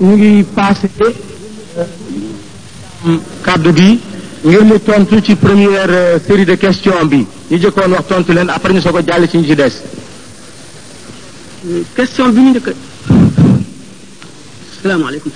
ñu 0.00 0.16
ngi 0.16 0.42
passé 0.52 0.88
euh, 1.00 1.84
kàddu 3.44 3.72
gi 3.72 3.98
ngeen 4.42 4.68
di 4.70 4.80
tontu 4.82 5.20
ci 5.22 5.34
première 5.34 5.86
euh, 5.88 6.18
série 6.26 6.44
de 6.44 6.54
question 6.54 7.04
bi 7.06 7.26
ñu 7.50 7.58
jëkkoon 7.58 7.92
wax 7.92 8.06
tontu 8.08 8.32
leen 8.32 8.50
après 8.50 8.72
ñu 8.74 8.80
soog 8.80 8.94
ko 8.96 9.02
jàll 9.06 9.28
ci 9.28 9.36
ñu 9.38 9.46
ci 9.46 9.54
des. 9.56 9.72
Euh, 11.66 11.82
question 11.94 12.28
bi 12.28 12.40
ñu 12.40 12.50
njëkk 12.50 12.68
a 12.68 12.74
salaamaaleykum 14.82 15.32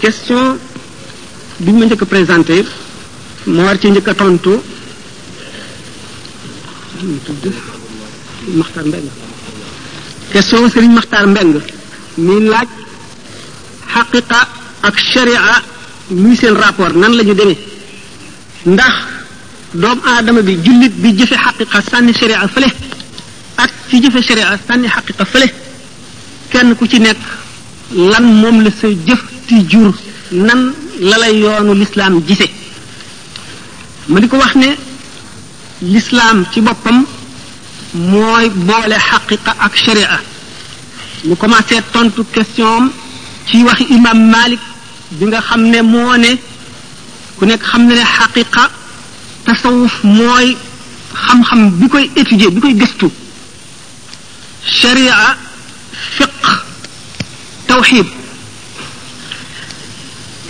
question 0.00 0.56
bi 1.60 1.72
ñu 1.72 1.78
ma 1.78 1.84
njëkk 1.86 2.02
a 2.02 2.06
présenté 2.06 2.64
ci 3.44 3.90
njëkk 3.90 4.08
a 4.08 4.14
tontu 4.14 4.50
Maxtaar 8.54 8.84
Mbeng 8.86 9.06
question 10.30 10.68
Serigne 10.68 10.94
Maxtaar 10.94 11.26
Mbeng 11.26 11.56
mi 12.18 12.46
laaj. 12.48 12.68
xaqiqa 13.92 14.40
ak 14.82 14.96
sharia 14.98 15.40
muy 16.10 16.36
seen 16.36 16.54
rapport 16.56 16.92
nan 16.96 17.12
la 17.16 17.22
ñu 17.24 17.34
demee 17.38 17.58
ndax 18.66 18.94
doomu 19.74 20.02
aadama 20.06 20.42
bi 20.42 20.56
jullit 20.64 20.94
bi 21.02 21.08
jëfe 21.18 21.36
xaqiqa 21.44 21.78
sànni 21.90 22.12
sharia 22.14 22.48
fële 22.48 22.68
ak 23.64 23.70
ci 23.88 24.02
jëfe 24.02 24.20
sharia 24.28 24.58
sànni 24.66 24.88
xaqiqa 24.88 25.24
fële 25.24 25.46
kenn 26.50 26.74
ku 26.76 26.86
ci 26.86 26.98
nekk 27.00 27.20
lan 28.10 28.24
moom 28.40 28.56
la 28.64 28.70
sa 28.70 28.88
jëf 29.06 29.22
ti 29.46 29.56
jur 29.72 29.94
nan 30.30 30.72
la 31.00 31.16
lay 31.22 31.34
yoonu 31.44 31.72
lislaam 31.80 32.14
gise 32.26 32.48
ma 34.08 34.16
di 34.20 34.26
ko 34.28 34.36
wax 34.42 34.54
ne 34.62 34.70
lislaam 35.92 36.46
ci 36.50 36.60
boppam 36.60 36.98
mooy 37.94 38.46
boole 38.68 38.96
xaqiqa 39.08 39.52
ak 39.66 39.72
sharia 39.84 40.20
ñu 41.26 41.36
commencé 41.36 41.76
tontu 41.92 42.22
question 42.34 42.82
am 42.82 42.90
ci 43.46 43.62
waxi 43.66 43.84
imam 43.96 44.18
malik 44.34 44.60
bi 45.18 45.24
nga 45.26 45.40
xamne 45.48 45.78
mo 45.92 46.16
ne 46.16 46.32
ku 47.38 47.42
nek 47.44 47.60
xamne 47.70 47.92
ne 47.98 48.04
haqiqa 48.14 48.64
tasawuf 49.44 49.94
moy 50.04 50.48
xam-xam 51.24 51.62
bi 51.80 51.86
koy 51.92 52.10
étudier 52.16 52.50
bi 52.54 52.60
koy 52.60 52.74
gëstu 52.80 53.06
sharia 54.78 55.36
fiqh 56.16 56.48
tawhid 57.68 58.06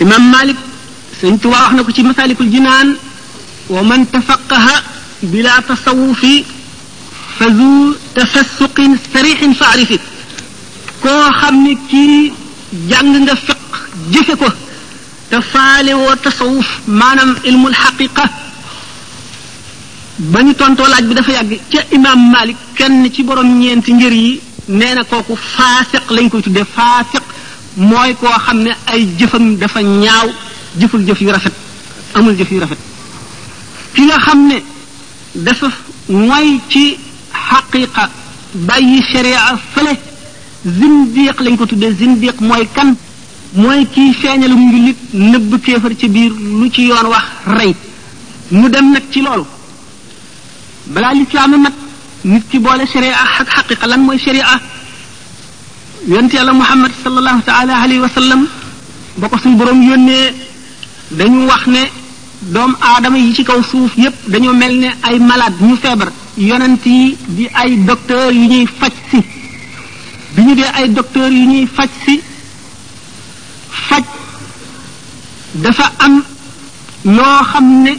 imam 0.03 0.21
malik 0.29 0.57
sëñ 1.19 1.37
tuba 1.41 1.57
wax 1.63 1.71
na 1.75 1.81
ko 1.83 1.91
ci 1.95 2.03
masalikul 2.03 2.51
jinan 2.53 2.87
wa 3.73 3.81
man 3.89 4.05
tafaqaha 4.13 4.75
bila 5.31 5.61
tasawuf 5.69 6.21
fazu 7.37 7.73
tafassuq 8.13 8.75
sarih 8.77 8.99
sarixin 9.11 9.53
ko 11.01 11.09
arifik 11.09 11.87
ki 11.89 12.42
jàng 12.89 13.21
nga 13.25 13.33
fiq 13.35 13.71
jëfe 14.11 14.35
ko 14.41 14.45
te 15.29 15.37
faale 15.51 15.91
woo 15.95 16.15
tasawuf 16.23 16.69
maanaam 16.87 17.35
ilmul 17.45 17.73
bañu 17.99 18.27
ba 20.19 20.41
ñu 20.43 20.53
tontoo 20.55 20.87
laaj 20.87 21.05
bi 21.09 21.13
dafa 21.15 21.31
yàgg 21.31 21.53
ca 21.71 21.79
imaam 21.95 22.31
Malik 22.31 22.57
kenn 22.75 23.13
ci 23.13 23.23
borom 23.23 23.59
ñeenti 23.59 23.93
ngir 23.93 24.13
yi 24.13 24.41
nee 24.69 24.93
na 24.95 25.03
kooku 25.03 25.35
faasiq 25.55 26.05
lañ 26.15 26.29
koy 26.29 26.41
tuddee 26.41 26.65
faasiq 26.75 27.23
mooy 27.75 28.15
koo 28.19 28.37
xam 28.45 28.59
ne 28.63 28.71
ay 28.91 29.07
jëfam 29.19 29.55
dafa 29.57 29.79
ñaaw 29.81 30.29
jëful 30.79 31.05
jëf 31.07 31.21
yu 31.21 31.29
rafet 31.31 31.53
amul 32.15 32.37
jëf 32.37 32.51
yu 32.51 32.59
rafet 32.59 32.77
ki 33.93 34.01
nga 34.05 34.17
xam 34.25 34.47
ne 34.47 34.57
dafa 35.35 35.69
mooy 36.09 36.59
ci 36.69 36.97
xaqiqa 37.49 38.03
bàyyi 38.53 39.01
sharia 39.11 39.59
fële 39.73 39.97
zindiq 40.65 41.37
lañ 41.45 41.55
ko 41.57 41.65
tuddee 41.65 41.93
zindiq 41.99 42.37
mooy 42.49 42.65
kan 42.75 42.89
mooy 43.61 43.79
kiy 43.93 44.11
feeñalu 44.21 44.55
njullit 44.65 44.97
nëbb 45.31 45.51
kéefar 45.65 45.91
ci 45.99 46.07
biir 46.07 46.31
lu 46.59 46.69
ci 46.71 46.81
yoon 46.87 47.05
wax 47.13 47.25
rey 47.57 47.75
mu 48.51 48.69
dem 48.69 48.91
nag 48.91 49.03
ci 49.11 49.19
loolu 49.21 49.45
balaa 50.93 51.13
lislaam 51.13 51.51
mat 51.63 51.73
nit 52.23 52.43
ki 52.49 52.59
boole 52.59 52.85
sharia 52.91 53.15
ak 53.23 53.47
xaqiqa 53.55 53.85
lan 53.87 54.01
mooy 54.05 54.17
sharia 54.17 54.45
yonent 56.07 56.33
yàlla 56.33 56.53
muhammad 56.53 56.91
sallallahu 57.03 57.41
taala 57.49 57.73
alayhi 57.83 57.99
wa 58.05 58.09
sallam 58.17 58.41
ba 59.19 59.27
ko 59.29 59.37
suñu 59.37 59.57
boroom 59.57 59.81
yónnee 59.89 60.33
dañu 61.11 61.45
wax 61.51 61.63
ne 61.67 61.83
doom 62.53 62.71
aadama 62.81 63.17
yi 63.17 63.33
ci 63.35 63.43
kaw 63.43 63.59
suuf 63.71 63.91
yépp 63.97 64.15
dañoo 64.31 64.53
mel 64.53 64.73
ne 64.79 64.89
ay 65.07 65.19
malade 65.19 65.57
ñu 65.65 65.75
feebar 65.75 66.09
yonent 66.37 66.83
yi 66.85 67.17
di 67.35 67.47
ay 67.53 67.75
docteur 67.89 68.31
yu 68.31 68.45
ñuy 68.49 68.65
faj 68.79 68.93
si 69.11 69.32
du 70.35 70.41
ñu 70.41 70.55
dee 70.55 70.65
ay 70.73 70.89
docteur 70.89 71.29
yu 71.31 71.45
ñuy 71.47 71.67
faj 71.67 71.89
si 72.05 72.19
faj 73.69 74.03
dafa 75.61 75.91
am 75.99 76.23
loo 77.05 77.43
xam 77.51 77.83
ne 77.83 77.91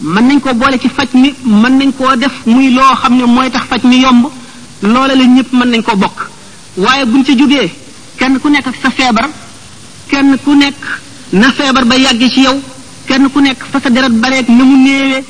mën 0.00 0.26
nañ 0.28 0.40
ko 0.40 0.54
boole 0.54 0.78
ci 0.78 0.88
faj 0.88 1.08
mi 1.14 1.32
mën 1.44 1.76
nañ 1.78 1.92
koo 1.96 2.16
def 2.16 2.32
muy 2.46 2.70
loo 2.70 2.94
xam 2.96 3.16
ne 3.16 3.24
mooy 3.24 3.50
tax 3.50 3.62
faj 3.68 3.82
mi 3.84 4.00
yomb 4.02 4.26
loola 4.82 5.14
la 5.14 5.24
ñëpp 5.24 5.52
mën 5.52 5.68
nañ 5.70 5.82
koo 5.82 5.96
bokk 5.96 6.28
waaye 6.76 7.04
buñ 7.06 7.24
ci 7.24 7.34
jógee 7.38 7.72
kenn 8.18 8.38
ku 8.40 8.48
nekk 8.50 8.66
ak 8.66 8.74
sa 8.82 8.90
feebar 8.90 9.28
kenn 10.08 10.36
ku 10.44 10.54
nekk 10.54 10.76
na 11.32 11.50
feebar 11.52 11.84
ba 11.84 11.94
yàgg 11.96 12.30
ci 12.30 12.40
yow 12.42 12.60
kenn 13.06 13.30
ku 13.30 13.40
nekk 13.40 13.58
fa 13.72 13.80
sa 13.80 13.88
deret 13.90 14.12
bareeg 14.20 14.48
na 14.48 14.64
mu 14.64 14.76
néewee 14.84 15.24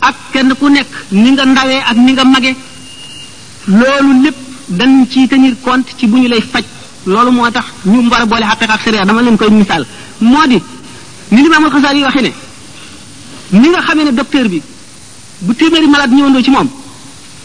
ak 0.00 0.14
kenn 0.32 0.54
ku 0.58 0.68
nekk 0.68 0.88
ni 1.12 1.30
nga 1.30 1.44
ndawee 1.44 1.80
ak 1.90 1.96
ni 1.96 2.12
nga 2.12 2.24
magee 2.24 2.56
loolu 3.68 4.22
lépp 4.24 4.45
dañ 4.68 5.06
ci 5.08 5.28
tenir 5.28 5.54
compte 5.62 5.90
ci 5.96 6.06
bu 6.06 6.16
ñu 6.18 6.28
lay 6.28 6.40
faj 6.42 6.64
loolu 7.06 7.30
moo 7.30 7.50
tax 7.50 7.64
ñu 7.84 8.02
war 8.08 8.22
a 8.22 8.26
boole 8.26 8.42
xaqiqa 8.46 8.72
ak 8.72 8.80
sharia 8.82 9.04
dama 9.04 9.22
leen 9.22 9.36
koy 9.36 9.50
misaal 9.50 9.86
moo 10.20 10.46
di 10.46 10.60
ni 11.30 11.42
Limaamul 11.42 11.70
Xasaali 11.70 11.98
yi 11.98 12.04
waxee 12.04 12.22
ne 12.22 12.32
ni 13.60 13.68
nga 13.68 13.80
xamee 13.80 14.04
ne 14.04 14.12
docteur 14.12 14.48
bi 14.48 14.60
bu 15.40 15.54
téeméeri 15.54 15.86
malade 15.86 16.14
ñëwandoo 16.14 16.42
ci 16.42 16.50
moom 16.50 16.68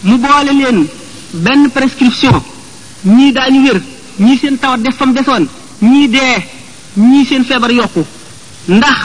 mu 0.04 0.18
boole 0.18 0.52
leen 0.52 0.88
benn 1.34 1.70
prescription 1.70 2.42
ñii 3.04 3.31
daañu 3.34 3.62
wér 3.66 3.81
ñii 4.20 4.38
seen 4.38 4.58
tawat 4.58 4.81
def 4.81 4.96
fam 4.96 5.14
desoon 5.14 5.48
ñii 5.81 6.08
dee 6.10 6.44
ñii 6.98 7.26
seen 7.26 7.44
feebar 7.46 7.72
yokku 7.72 8.04
ndax 8.68 8.98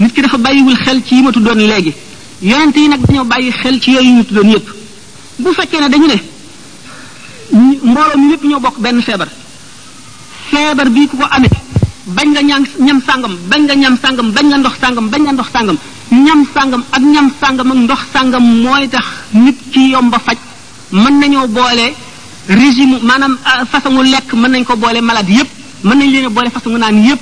nit 0.00 0.12
ki 0.12 0.22
dafa 0.22 0.38
bàyyiwul 0.38 0.76
xel 0.76 1.00
ci 1.06 1.14
yi 1.16 1.22
ma 1.22 1.30
tuddoon 1.30 1.54
léegi 1.62 1.94
yonent 2.42 2.74
yi 2.76 2.88
nag 2.88 3.00
dañoo 3.06 3.24
bàyyi 3.24 3.50
xel 3.52 3.80
ci 3.80 3.90
yooyu 3.92 4.10
ñu 4.10 4.24
tuddoon 4.24 4.50
yépp 4.50 4.68
bu 5.38 5.52
fekkee 5.52 5.80
ne 5.80 5.88
dañu 5.88 6.06
ne 6.06 6.32
mbooloo 7.52 8.16
mi 8.18 8.28
lépp 8.30 8.44
ñoo 8.44 8.60
bokk 8.60 8.78
benn 8.78 9.02
feebar 9.02 9.28
feebar 10.50 10.88
bi 10.90 11.08
ku 11.08 11.16
ko 11.16 11.24
amee 11.30 11.48
bañ 12.14 12.30
nga 12.32 12.40
ñam 12.42 12.64
ñam 12.80 13.00
sàngam 13.06 13.36
bañ 13.50 13.62
nga 13.64 13.74
ñam 13.74 13.96
sàngam 14.02 14.30
bañ 14.32 14.46
nga 14.48 14.56
ndox 14.58 14.72
sàngam 14.80 15.08
bañ 15.10 15.22
nga 15.22 15.32
ndox 15.32 15.46
sàngam 15.52 15.76
ñam 16.10 16.44
sàngam 16.54 16.82
ak 16.92 17.02
ñam 17.02 17.30
sàngam 17.40 17.70
ak 17.72 17.76
ndox 17.78 17.98
sàngam 18.12 18.42
mooy 18.62 18.88
tax 18.88 19.04
nit 19.32 19.56
ki 19.72 19.90
yomba 19.90 20.18
faj 20.18 20.38
mën 20.92 21.18
nañoo 21.20 21.46
boole 21.48 21.86
régime 22.48 22.98
maanaam 23.02 23.36
euh, 23.46 23.64
façon 23.70 24.00
lekk 24.02 24.32
mën 24.34 24.48
nañ 24.50 24.64
ko 24.64 24.76
boole 24.76 25.00
malade 25.00 25.30
yépp 25.32 25.48
mën 25.84 25.94
nañ 25.98 26.10
leen 26.10 26.26
a 26.26 26.28
boole 26.30 26.50
façon 26.50 26.70
naan 26.78 27.02
yépp 27.04 27.20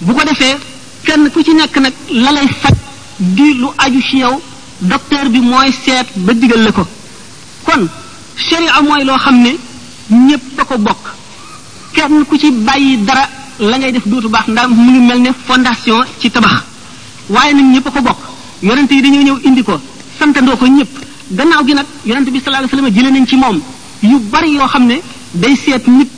bu 0.00 0.12
ko 0.14 0.24
defee 0.24 0.56
kenn 1.04 1.28
ku 1.30 1.42
ci 1.42 1.54
nekk 1.54 1.76
nag 1.78 1.92
la 2.12 2.32
lay 2.32 2.48
faj 2.48 2.74
di 3.18 3.54
lu 3.54 3.66
aju 3.78 4.00
ci 4.00 4.18
yow 4.18 4.40
docteur 4.80 5.28
bi 5.30 5.40
mooy 5.40 5.72
seet 5.72 6.06
ba 6.16 6.32
digal 6.34 6.62
la 6.62 6.72
ko 6.72 6.86
sharia 8.36 8.80
mooy 8.82 9.04
loo 9.04 9.16
xam 9.18 9.40
ne 9.42 9.56
ñépp 10.10 10.58
a 10.60 10.64
ko 10.64 10.76
bokk 10.78 11.04
kenn 11.94 12.24
ku 12.28 12.36
ci 12.38 12.50
bàyyi 12.50 13.04
dara 13.04 13.26
la 13.58 13.78
ngay 13.78 13.92
def 13.92 14.06
dootu 14.06 14.28
baax 14.28 14.46
ndax 14.48 14.68
mu 14.68 14.90
ngi 14.90 15.00
mel 15.06 15.20
ne 15.20 15.30
fondation 15.46 16.00
ci 16.20 16.30
tabax 16.30 16.52
waaye 17.30 17.52
nag 17.54 17.64
ñépp 17.72 17.86
a 17.86 17.90
ko 17.90 18.00
bokk 18.02 18.18
yonent 18.62 18.90
yi 18.90 19.00
dañoo 19.00 19.22
ñëw 19.22 19.38
indi 19.44 19.62
ko 19.62 19.72
sante 20.18 20.36
santandoo 20.38 20.56
ko 20.56 20.66
ñépp 20.66 20.90
gannaaw 21.30 21.64
gi 21.64 21.74
nag 21.74 21.86
yonent 22.04 22.30
bi 22.30 22.38
sallallahu 22.40 22.68
alayhi 22.72 22.76
wasallam 22.76 22.94
jëlee 22.94 23.10
nañ 23.12 23.26
ci 23.26 23.36
moom 23.36 23.58
yu 24.02 24.18
bari 24.30 24.50
yoo 24.52 24.66
xam 24.68 24.86
ne 24.86 25.00
day 25.32 25.56
seet 25.56 25.84
nit 25.86 26.08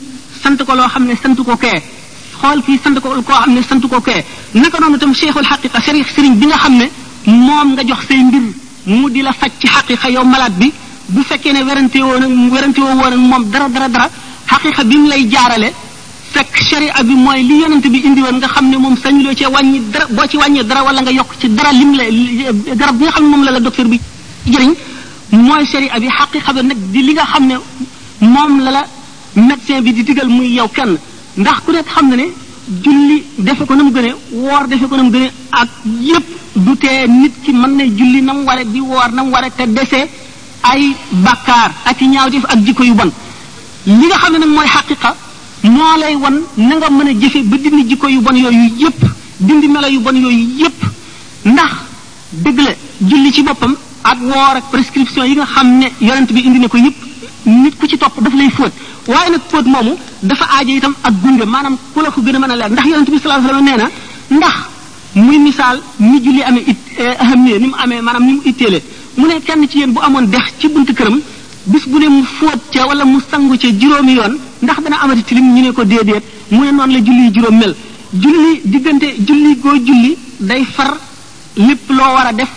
sant 0.43 0.57
ko 0.63 0.73
loo 0.75 0.87
xam 0.89 1.05
ne 1.05 1.13
sant 1.15 1.35
ko 1.35 1.55
kee 1.55 1.81
xool 2.41 2.61
fii 2.63 2.79
sant 2.83 2.99
ko 2.99 3.21
koo 3.23 3.33
xam 3.35 3.53
ne 3.53 3.61
sant 3.63 3.79
ko 3.89 4.01
kee 4.01 4.23
naka 4.55 4.79
noonu 4.79 4.97
itam 4.97 5.13
cheikhul 5.13 5.43
xaqiqa 5.45 5.79
sëriñ 5.79 6.35
bi 6.35 6.45
nga 6.47 6.57
xam 6.57 6.75
ne 6.75 6.89
moom 7.25 7.71
nga 7.73 7.83
jox 7.83 7.99
say 8.07 8.17
mbir 8.23 8.41
mu 8.87 9.09
di 9.09 9.21
la 9.21 9.31
faj 9.31 9.51
ci 9.57 9.67
xaqiqa 9.67 10.09
yow 10.09 10.25
malade 10.25 10.57
bi 10.59 10.71
bu 11.13 11.21
fekkee 11.29 11.53
ne 11.53 11.61
werante 11.65 11.97
woon 12.03 12.23
werante 12.53 12.79
woo 12.81 12.95
woon 13.01 13.15
moom 13.31 13.43
dara 13.53 13.67
dara 13.75 13.87
dara 13.95 14.07
xaqiqa 14.51 14.83
bi 14.89 14.95
mu 15.01 15.07
lay 15.11 15.21
jaarale 15.35 15.67
fekk 16.33 16.53
sharia 16.69 17.01
bi 17.07 17.15
mooy 17.25 17.39
li 17.49 17.55
yonent 17.61 17.85
bi 17.93 17.99
indi 18.09 18.21
woon 18.25 18.37
nga 18.41 18.47
xam 18.53 18.65
ne 18.71 18.77
moom 18.77 18.95
sañ 19.03 19.15
loo 19.23 19.33
cee 19.39 19.47
wàññi 19.55 19.79
dara 19.93 20.05
boo 20.17 20.27
ci 20.29 20.37
wàññee 20.41 20.65
dara 20.69 20.81
wala 20.87 21.01
nga 21.01 21.11
yokk 21.19 21.31
ci 21.39 21.47
dara 21.57 21.71
lim 21.79 21.91
la 21.99 22.03
garab 22.79 22.95
bi 22.97 23.03
nga 23.05 23.13
xam 23.15 23.23
ne 23.25 23.29
moom 23.31 23.43
la 23.47 23.51
la 23.55 23.59
docteur 23.65 23.87
bi 23.91 23.99
jëriñ 24.51 24.73
mooy 25.47 25.63
sharia 25.71 25.99
bi 26.03 26.07
xaqiqa 26.17 26.51
bi 26.55 26.61
nag 26.69 26.77
di 26.93 27.01
li 27.07 27.13
nga 27.13 27.25
xam 27.31 27.43
ne 27.49 27.55
moom 28.33 28.53
la 28.65 28.71
la 28.75 28.81
médecin 29.47 29.81
bi 29.85 29.91
di 29.93 30.03
digal 30.07 30.27
muy 30.37 30.47
yow 30.57 30.67
kenn 30.77 30.91
ndax 31.41 31.57
ku 31.65 31.71
nekk 31.71 31.89
xam 31.95 32.05
na 32.09 32.15
ne 32.21 32.25
julli 32.83 33.17
defe 33.45 33.63
ko 33.67 33.73
na 33.73 33.83
mu 33.83 33.91
gënee 33.95 34.15
woor 34.43 34.63
defe 34.71 34.85
ko 34.89 34.95
na 34.95 35.03
mu 35.03 35.09
gënee 35.15 35.31
ak 35.59 35.69
yépp 36.09 36.27
du 36.55 36.73
te 36.83 36.91
nit 37.19 37.33
ki 37.43 37.51
mën 37.61 37.73
na 37.77 37.83
julli 37.97 38.21
na 38.21 38.33
mu 38.33 38.41
ware 38.49 38.63
di 38.71 38.79
woor 38.79 39.09
na 39.15 39.23
mu 39.23 39.31
ware 39.31 39.49
te 39.57 39.65
desee 39.67 40.05
ay 40.63 40.95
bakkaar 41.23 41.71
ak 41.85 41.99
ñaaw 42.01 42.11
ñaawteef 42.11 42.45
ak 42.45 42.59
jikko 42.65 42.83
yu 42.83 42.93
bon 42.95 43.11
li 43.85 43.93
nga 44.07 44.17
xam 44.17 44.33
ne 44.33 44.39
nag 44.39 44.49
mooy 44.49 44.67
xaqiqa 44.67 45.15
moo 45.63 45.95
lay 45.99 46.15
wan 46.15 46.35
na 46.57 46.73
nga 46.75 46.89
mën 46.89 47.07
a 47.07 47.13
jëfe 47.19 47.43
ba 47.47 47.55
dindi 47.57 47.89
jikko 47.89 48.07
yu 48.07 48.21
bon 48.21 48.35
yooyu 48.35 48.71
yépp 48.77 48.99
dindi 49.39 49.67
melo 49.67 49.87
yu 49.87 49.99
bon 49.99 50.15
yooyu 50.15 50.49
yépp 50.57 50.79
ndax 51.45 51.71
dëgg 52.31 52.59
la 52.59 52.71
julli 53.07 53.31
ci 53.31 53.43
boppam 53.43 53.75
ak 54.03 54.17
woor 54.21 54.55
ak 54.59 54.65
prescription 54.71 55.23
yi 55.25 55.35
nga 55.35 55.45
xam 55.45 55.77
ne 55.77 55.91
yonent 56.01 56.31
bi 56.31 56.45
indi 56.45 56.59
ne 56.59 56.67
ko 56.67 56.77
yépp 56.77 56.95
nit 57.45 57.75
ku 57.79 57.87
ci 57.87 57.97
topp 57.97 58.21
daf 58.21 58.33
lay 58.35 58.49
fóot 58.49 58.71
waaye 59.07 59.29
nag 59.31 59.41
fóot 59.49 59.63
moomu 59.65 59.95
dafa 60.21 60.45
aaje 60.57 60.75
itam 60.75 60.93
ak 61.03 61.13
gunge 61.23 61.45
maanaam 61.45 61.77
ku 61.93 62.01
la 62.01 62.11
ko 62.11 62.21
gën 62.21 62.35
a 62.35 62.39
mën 62.39 62.51
a 62.51 62.55
leer 62.55 62.69
ndax 62.71 62.85
yonent 62.87 63.09
bi 63.09 63.17
sallallahu 63.19 63.47
alayhi 63.47 63.71
wasallam 63.71 63.89
nee 64.29 64.37
na 64.37 64.37
ndax 64.37 64.55
muy 65.15 65.37
misaal 65.39 65.79
mi 65.99 66.19
julli 66.21 66.43
amee 66.43 66.63
it 66.67 66.77
eh, 66.97 67.15
ahamiya 67.19 67.59
ni 67.59 67.67
mu 67.67 67.75
amee 67.75 68.01
maanaam 68.01 68.25
ni 68.25 68.33
mu 68.33 68.41
mu 69.19 69.27
ne 69.27 69.39
kenn 69.39 69.67
ci 69.69 69.79
yéen 69.79 69.91
bu 69.95 69.99
amoon 70.01 70.25
dex 70.31 70.41
ci 70.59 70.67
buntu 70.69 70.93
këram 70.95 71.19
bis 71.67 71.87
bu 71.87 71.99
ne 71.99 72.07
mu 72.07 72.23
fóot 72.23 72.59
ca 72.73 72.85
wala 72.87 73.03
mu 73.05 73.19
sangu 73.29 73.55
ca 73.57 73.67
juróomi 73.81 74.13
yoon 74.15 74.37
ndax 74.61 74.79
dana 74.83 74.97
amati 75.03 75.23
tilim 75.23 75.53
ñu 75.53 75.61
ne 75.61 75.71
ko 75.71 75.83
déedéet 75.83 76.23
mu 76.51 76.63
ne 76.65 76.71
noonu 76.71 76.93
la 76.93 76.99
julli 77.03 77.31
juróom 77.35 77.57
mel 77.57 77.75
julli 78.23 78.61
diggante 78.65 79.15
julli 79.27 79.55
goo 79.59 79.75
julli 79.77 80.17
day 80.39 80.63
far 80.63 80.95
lépp 81.55 81.89
loo 81.89 81.97
war 82.13 82.27
a 82.27 82.33
def 82.33 82.47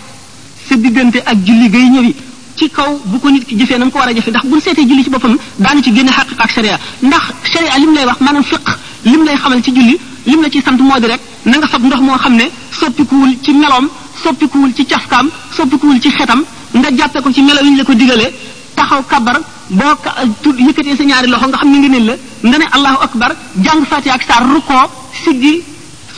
sa 0.67 0.75
diggante 0.75 1.17
ak 1.25 1.35
julli 1.45 1.69
gay 1.69 1.89
ñëwi 1.89 2.15
ci 2.55 2.69
kaw 2.69 2.99
bu 3.05 3.19
ko 3.19 3.29
nit 3.29 3.43
ki 3.45 3.55
jëfee 3.57 3.77
na 3.77 3.85
nga 3.85 3.91
ko 3.91 3.97
war 3.99 4.07
a 4.09 4.13
jëfee 4.13 4.29
ndax 4.31 4.45
buñ 4.45 4.61
seetee 4.61 4.85
julli 4.87 5.03
ci 5.03 5.09
boppam 5.09 5.35
daanu 5.59 5.83
ci 5.83 5.93
génne 5.93 6.09
xaqiqa 6.11 6.43
ak 6.43 6.49
sharia 6.51 6.79
ndax 7.01 7.21
sharia 7.51 7.77
lim 7.79 7.93
lay 7.93 8.05
wax 8.05 8.19
maanaam 8.21 8.43
fiq 8.43 8.61
lim 9.03 9.23
lay 9.25 9.35
xamal 9.35 9.61
ci 9.63 9.71
julli 9.73 9.97
lim 10.27 10.41
la 10.41 10.49
ciy 10.49 10.61
sant 10.63 10.77
moo 10.79 10.97
di 10.99 11.07
na 11.45 11.57
nga 11.57 11.67
fab 11.67 11.83
ndox 11.83 11.99
moo 12.01 12.15
xam 12.17 12.35
ne 12.35 12.43
soppikuwul 12.71 13.35
ci 13.43 13.51
meloom 13.53 13.89
soppikuwul 14.21 14.73
ci 14.75 14.85
cafkaam 14.85 15.29
soppikuwul 15.57 15.99
ci 16.01 16.09
xetam 16.09 16.43
nga 16.73 16.89
jàppe 16.95 17.21
ko 17.21 17.31
ci 17.33 17.41
melo 17.41 17.61
yi 17.63 17.69
ñu 17.71 17.77
la 17.77 17.83
ko 17.83 17.93
digalee 17.93 18.31
taxaw 18.75 19.03
kabar 19.07 19.39
boo 19.69 19.95
tudd 20.41 20.59
yëkkatee 20.59 20.95
sa 20.95 21.03
ñaari 21.03 21.27
loxo 21.27 21.47
nga 21.47 21.57
xam 21.57 21.69
ne 21.71 21.77
nga 21.79 21.87
neen 21.89 22.05
la 22.05 22.13
nga 22.43 22.57
ne 22.57 22.65
allahu 22.71 22.95
akbar 23.03 23.35
jàng 23.63 23.85
fatiha 23.85 24.15
ak 24.15 24.23
saar 24.23 24.45
rukkoo 24.47 24.87
siggi 25.23 25.63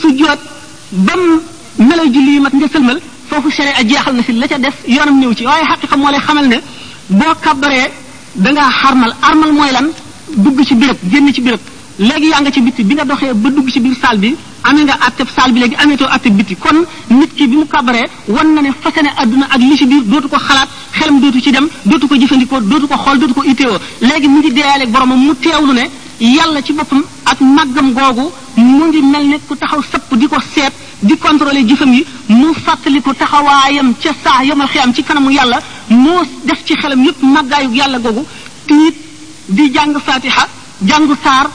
sujjoot 0.00 0.38
bam 0.92 1.20
melo 1.78 2.02
julli 2.04 2.30
lii 2.32 2.40
mat 2.40 2.54
nga 2.54 2.66
sëlmal 2.72 3.00
foofu 3.28 3.50
sharia 3.50 3.82
jeexal 3.88 4.14
na 4.14 4.22
si 4.22 4.32
la 4.32 4.46
ca 4.46 4.58
des 4.58 4.68
yoonam 4.86 5.18
ñëw 5.20 5.34
ci 5.34 5.46
waaye 5.46 5.64
xaqiqa 5.64 5.96
moo 5.96 6.10
lay 6.10 6.20
xamal 6.20 6.48
ne 6.48 6.56
boo 7.10 7.34
kabaree 7.40 7.90
dangaa 8.36 8.70
xarmal 8.70 9.14
armal 9.22 9.52
mooy 9.52 9.72
lan 9.72 9.88
dugg 10.36 10.62
ci 10.64 10.74
béréb 10.74 10.96
génn 11.10 11.32
ci 11.32 11.40
béréb 11.40 11.60
léegi 11.98 12.26
yaa 12.28 12.40
nga 12.40 12.50
ci 12.50 12.60
bitti 12.60 12.84
bi 12.84 12.94
nga 12.94 13.04
doxee 13.04 13.34
ba 13.34 13.48
dugg 13.50 13.68
ci 13.70 13.80
biir 13.80 13.96
saal 14.00 14.18
bi 14.18 14.36
amee 14.68 14.84
nga 14.88 14.96
atteb 15.06 15.28
saal 15.36 15.52
bi 15.54 15.60
léegi 15.62 15.76
ameetoo 15.82 16.08
atteb 16.16 16.34
biti 16.40 16.56
kon 16.56 16.78
nit 17.18 17.32
ki 17.38 17.46
bi 17.50 17.56
mu 17.60 17.66
kabaree 17.66 18.06
wan 18.36 18.48
na 18.54 18.60
ne 18.66 18.70
fasane 18.84 19.10
àdduna 19.22 19.46
ak 19.54 19.60
li 19.68 19.86
biir 19.92 20.04
dootu 20.12 20.28
ko 20.28 20.36
xalaat 20.48 20.68
xelam 20.98 21.20
dootu 21.24 21.40
ci 21.46 21.50
dem 21.52 21.66
dootu 21.84 22.06
ko 22.08 22.14
jëfandikoo 22.20 22.60
dootu 22.60 22.86
ko 22.88 22.96
xool 23.04 23.18
dootu 23.18 23.34
ko 23.34 23.42
itteewoo 23.44 23.78
léegi 24.00 24.28
mu 24.28 24.38
ngi 24.40 24.52
deeyaaleeg 24.56 24.90
boromam 24.90 25.20
mu 25.26 25.34
teewlu 25.38 25.72
ne 25.72 25.84
yàlla 26.18 26.62
ci 26.62 26.72
boppam 26.72 27.02
ak 27.24 27.40
màggam 27.40 27.92
googu 27.94 28.32
mu 28.56 28.84
ngi 28.90 29.00
mel 29.02 29.26
ne 29.28 29.36
ku 29.48 29.54
taxaw 29.56 29.82
sëpp 29.90 30.16
di 30.18 30.26
ko 30.26 30.36
seet 30.54 30.72
di 31.00 31.16
contrôler 31.16 31.64
jëfam 31.68 31.92
yi 31.92 32.04
mu 32.26 32.52
fàttali 32.54 33.00
ko 33.02 33.12
taxawaayam 33.14 33.94
ca 34.02 34.10
saa 34.22 34.42
yomal 34.44 34.68
xiyam 34.68 34.92
ci 34.94 35.02
kanamu 35.04 35.30
yàlla 35.30 35.60
moo 35.88 36.22
def 36.44 36.64
ci 36.64 36.74
xelam 36.74 37.04
yépp 37.04 37.22
màggaayu 37.22 37.70
yàlla 37.72 37.98
googu 37.98 38.24
tiit 38.66 38.96
di 39.48 39.70
jàng 39.72 39.94
fatiha 40.04 40.48
jàng 40.82 41.14
saar 41.22 41.46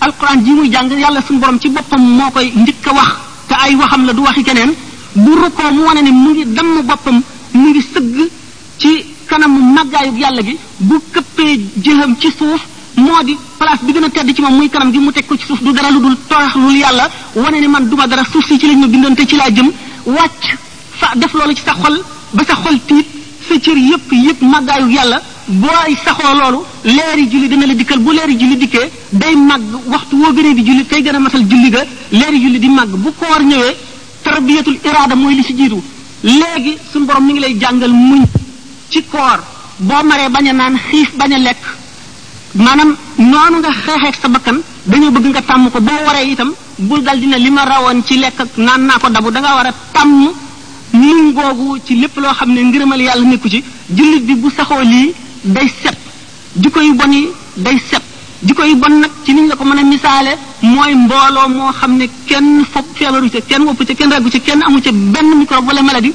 alquran 0.00 0.44
ji 0.44 0.52
muy 0.52 0.68
jàng 0.70 0.90
yàlla 1.00 1.20
suñu 1.26 1.40
borom 1.40 1.58
ci 1.58 1.68
boppam 1.68 2.00
moo 2.16 2.30
koy 2.30 2.52
njëkk 2.54 2.86
a 2.88 2.92
wax 2.94 3.08
te 3.48 3.54
ay 3.64 3.74
waxam 3.74 4.04
la 4.06 4.12
du 4.12 4.20
waxi 4.22 4.42
keneen 4.44 4.72
bu 5.14 5.30
rukkoo 5.42 5.72
mu 5.72 5.82
wane 5.84 6.02
ne 6.02 6.10
mu 6.10 6.30
ngi 6.30 6.44
damm 6.54 6.82
boppam 6.82 7.20
mu 7.52 7.68
ngi 7.70 7.82
sëgg 7.94 8.30
ci 8.78 8.88
kanamu 9.26 9.60
màggaayub 9.74 10.18
yàlla 10.18 10.42
gi 10.42 10.56
bu 10.78 11.00
këppee 11.12 11.58
jëxam 11.82 12.14
ci 12.20 12.28
suuf 12.38 12.60
moo 12.94 13.22
di 13.22 13.36
place 13.58 13.82
bi 13.84 13.92
gën 13.92 14.04
a 14.04 14.08
tedd 14.10 14.34
ci 14.34 14.40
moom 14.42 14.56
muy 14.56 14.68
kanam 14.68 14.90
gi 14.92 14.98
mu 14.98 15.12
teg 15.12 15.26
ko 15.26 15.36
ci 15.36 15.46
suuf 15.46 15.60
du 15.62 15.72
dara 15.72 15.90
lu 15.90 16.00
dul 16.00 16.16
toroxlul 16.28 16.76
yàlla 16.76 17.08
wane 17.34 17.60
ne 17.60 17.66
man 17.68 17.88
duma 17.88 18.06
dara 18.06 18.22
suuf 18.24 18.46
si 18.46 18.58
ci 18.58 18.66
lañ 18.66 18.78
ma 18.78 18.86
bindoon 18.86 19.14
te 19.14 19.26
ci 19.26 19.36
laa 19.36 19.50
jëm 19.52 19.70
wàcc 20.04 20.58
fa 20.98 21.10
def 21.16 21.32
loolu 21.32 21.54
ci 21.54 21.62
sa 21.64 21.74
xol 21.80 22.02
ba 22.32 22.42
sa 22.46 22.54
xol 22.54 22.78
tiit 22.86 23.06
sa 23.48 23.58
cër 23.58 23.76
yépp 23.76 24.12
yépp 24.12 24.42
màggaayu 24.42 24.90
yàlla 24.90 25.22
booy 25.48 25.92
saxoo 26.04 26.34
loolu 26.40 26.60
leeri 26.96 27.24
julli 27.30 27.48
dina 27.52 27.66
la 27.70 27.74
dikkal 27.80 28.00
bu 28.04 28.10
leeri 28.18 28.34
julli 28.40 28.56
dikkee 28.62 28.88
day 29.20 29.34
màgg 29.36 29.70
waxtu 29.92 30.16
woo 30.20 30.32
gënee 30.36 30.54
di 30.58 30.62
julli 30.68 30.84
tey 30.84 31.02
gën 31.04 31.14
a 31.16 31.20
matal 31.20 31.42
julli 31.50 31.70
ga 31.70 31.82
leeri 32.18 32.38
julli 32.42 32.58
di 32.58 32.68
màgg 32.68 32.90
bu 33.02 33.10
koor 33.20 33.42
ñëwee 33.50 33.74
tarbiyatul 34.24 34.78
iraada 34.88 35.14
mooy 35.16 35.34
li 35.34 35.42
ci 35.44 35.52
jiitu 35.58 35.80
léegi 36.40 36.72
suñu 36.92 37.06
borom 37.06 37.24
mu 37.26 37.30
ngi 37.32 37.40
lay 37.40 37.54
jàngal 37.60 37.92
muñ 38.08 38.22
ci 38.90 39.02
koor 39.04 39.38
boo 39.88 40.02
maree 40.04 40.28
bañ 40.28 40.48
a 40.48 40.52
naan 40.52 40.74
xiif 40.90 41.10
bañ 41.16 41.32
a 41.34 41.38
lekk 41.38 41.62
maanaam 42.64 42.90
noonu 43.16 43.56
nga 43.60 43.70
xeexeek 43.84 44.14
sa 44.22 44.28
bakkan 44.28 44.58
dañoo 44.86 45.10
bëgg 45.12 45.26
nga 45.28 45.42
tàmm 45.42 45.70
ko 45.70 45.80
boo 45.80 46.00
waree 46.06 46.30
itam 46.32 46.52
bul 46.88 47.00
dal 47.02 47.20
na 47.28 47.36
li 47.36 47.50
ma 47.50 47.62
rawoon 47.64 47.98
ci 48.06 48.16
lekk 48.18 48.38
naan 48.56 48.82
naa 48.86 48.98
ko 48.98 49.08
dabu 49.10 49.30
da 49.30 49.38
nga 49.40 49.54
war 49.58 49.66
a 49.66 49.72
tàmm 49.92 50.10
muñ 51.02 51.18
googu 51.36 51.78
ci 51.86 51.94
lépp 52.02 52.16
loo 52.18 52.34
xam 52.34 52.50
ne 52.52 52.60
ngërëmal 52.68 53.00
yàlla 53.00 53.26
nekku 53.28 53.48
ci 53.48 53.62
jullit 53.96 54.22
bi 54.26 54.50
day 55.44 55.68
set 55.68 55.96
jikko 56.56 56.80
yu 56.80 56.94
bon 56.94 57.12
yi 57.12 57.28
day 57.56 57.76
set 57.78 58.02
ko 58.56 58.62
yi 58.64 58.74
bon 58.74 59.00
nag 59.00 59.10
ci 59.24 59.32
niñ 59.34 59.48
la 59.48 59.56
ko 59.56 59.64
mën 59.64 59.78
a 59.78 59.82
misaale 59.82 60.36
mooy 60.62 60.94
mbooloo 60.94 61.48
moo 61.48 61.72
xam 61.72 61.96
ne 61.96 62.06
kenn 62.26 62.64
fopp 62.72 62.86
feebaru 62.96 63.28
ca 63.28 63.40
kenn 63.46 63.62
woppu 63.66 63.84
ci 63.86 63.94
kenn 63.94 64.10
reggu 64.10 64.30
ca 64.30 64.38
kenn 64.38 64.62
amu 64.62 64.80
ca 64.80 64.90
benn 64.92 65.28
microbe 65.36 65.66
wala 65.66 65.82
maladie 65.82 66.14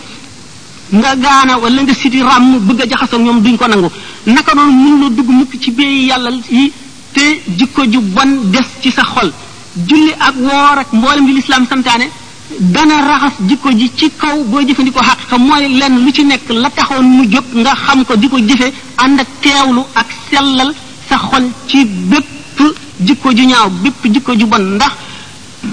nga 0.90 1.16
gaana 1.16 1.58
wala 1.62 1.82
nga 1.84 1.94
siti 1.94 2.20
ràmm 2.22 2.58
bëgg 2.66 2.82
a 2.82 2.86
jaxasoo 2.90 3.20
ñoom 3.20 3.42
duñ 3.42 3.58
ko 3.58 3.68
nangu 3.68 3.90
naka 4.26 4.54
noonu 4.56 4.72
mun 4.72 5.16
dugg 5.16 5.30
mukk 5.30 5.54
ci 5.60 5.70
biir 5.72 6.06
yàlla 6.08 6.30
yi 6.50 6.72
te 7.14 7.42
jikko 7.58 7.84
ju 7.92 8.00
bon 8.02 8.30
des 8.50 8.66
ci 8.82 8.90
sa 8.92 9.04
xol 9.04 9.32
julli 9.88 10.12
ak 10.18 10.34
ak 10.80 10.88
mboolem 10.94 11.28
li 11.28 11.34
lislaam 11.34 11.66
santaane 11.70 12.10
dana 12.60 12.96
raxas 13.08 13.36
jikko 13.48 13.70
ji 13.72 13.92
ci 13.96 14.10
kaw 14.18 14.42
boo 14.46 14.64
jëfandikoo 14.66 15.02
xaqiqa 15.04 15.38
mooy 15.38 15.68
lenn 15.80 16.04
lu 16.06 16.12
ci 16.12 16.24
nekk 16.24 16.50
la 16.50 16.70
taxoon 16.70 17.04
mu 17.06 17.24
jóg 17.30 17.44
nga 17.54 17.74
xam 17.86 18.04
ko 18.06 18.16
di 18.16 18.28
ko 18.30 18.38
jëfe 18.38 18.74
ànd 19.03 19.19
ak 19.24 19.30
teewlu 19.44 19.81
ak 19.98 20.07
sellal 20.30 20.71
sa 21.09 21.15
xol 21.30 21.45
ci 21.68 21.86
bépp 21.86 22.57
jikko 23.07 23.30
ju 23.38 23.44
ñaaw 23.51 23.69
bépp 23.83 24.03
jikko 24.13 24.31
ju 24.39 24.45
bon 24.45 24.62
ndax 24.75 24.94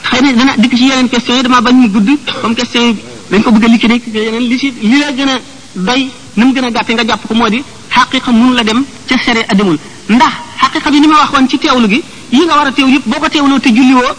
xëy 0.09 0.21
na 0.23 0.33
dana 0.39 0.53
dikk 0.57 0.75
ci 0.79 0.85
yeneen 0.89 1.09
question 1.11 1.35
yi 1.37 1.43
dama 1.43 1.61
bañ 1.61 1.75
mu 1.81 1.89
gudd 1.95 2.09
comme 2.41 2.55
question 2.55 2.83
yi 2.89 2.97
dañ 3.31 3.43
ko 3.43 3.51
bëgg 3.53 3.65
a 3.65 3.69
liggéey 3.89 4.01
yeneen 4.27 4.47
li 4.51 4.59
ci 4.59 4.69
li 4.91 4.97
la 5.03 5.13
gën 5.17 5.29
a 5.33 5.39
doy 5.87 6.03
ni 6.37 6.45
mu 6.45 6.53
gën 6.55 6.65
a 6.65 6.71
gàtte 6.71 6.91
nga 6.95 7.05
jàpp 7.09 7.23
ko 7.29 7.35
moo 7.35 7.49
di 7.51 7.59
xaqiqa 7.93 8.31
mënu 8.33 8.55
la 8.55 8.63
dem 8.65 8.83
ca 9.09 9.17
sere 9.25 9.43
ademul 9.53 9.79
ndax 10.09 10.33
xaqiqa 10.61 10.91
bi 10.91 11.01
ni 11.01 11.07
ma 11.07 11.17
waxoon 11.21 11.47
ci 11.51 11.59
teewlu 11.59 11.89
gi 11.93 12.01
yi 12.37 12.45
nga 12.47 12.55
war 12.59 12.67
a 12.69 12.73
teew 12.73 12.89
yëpp 12.95 13.07
boo 13.11 13.21
ko 13.23 13.29
teewloo 13.29 13.59
te 13.61 13.69
julliwoo 13.77 14.11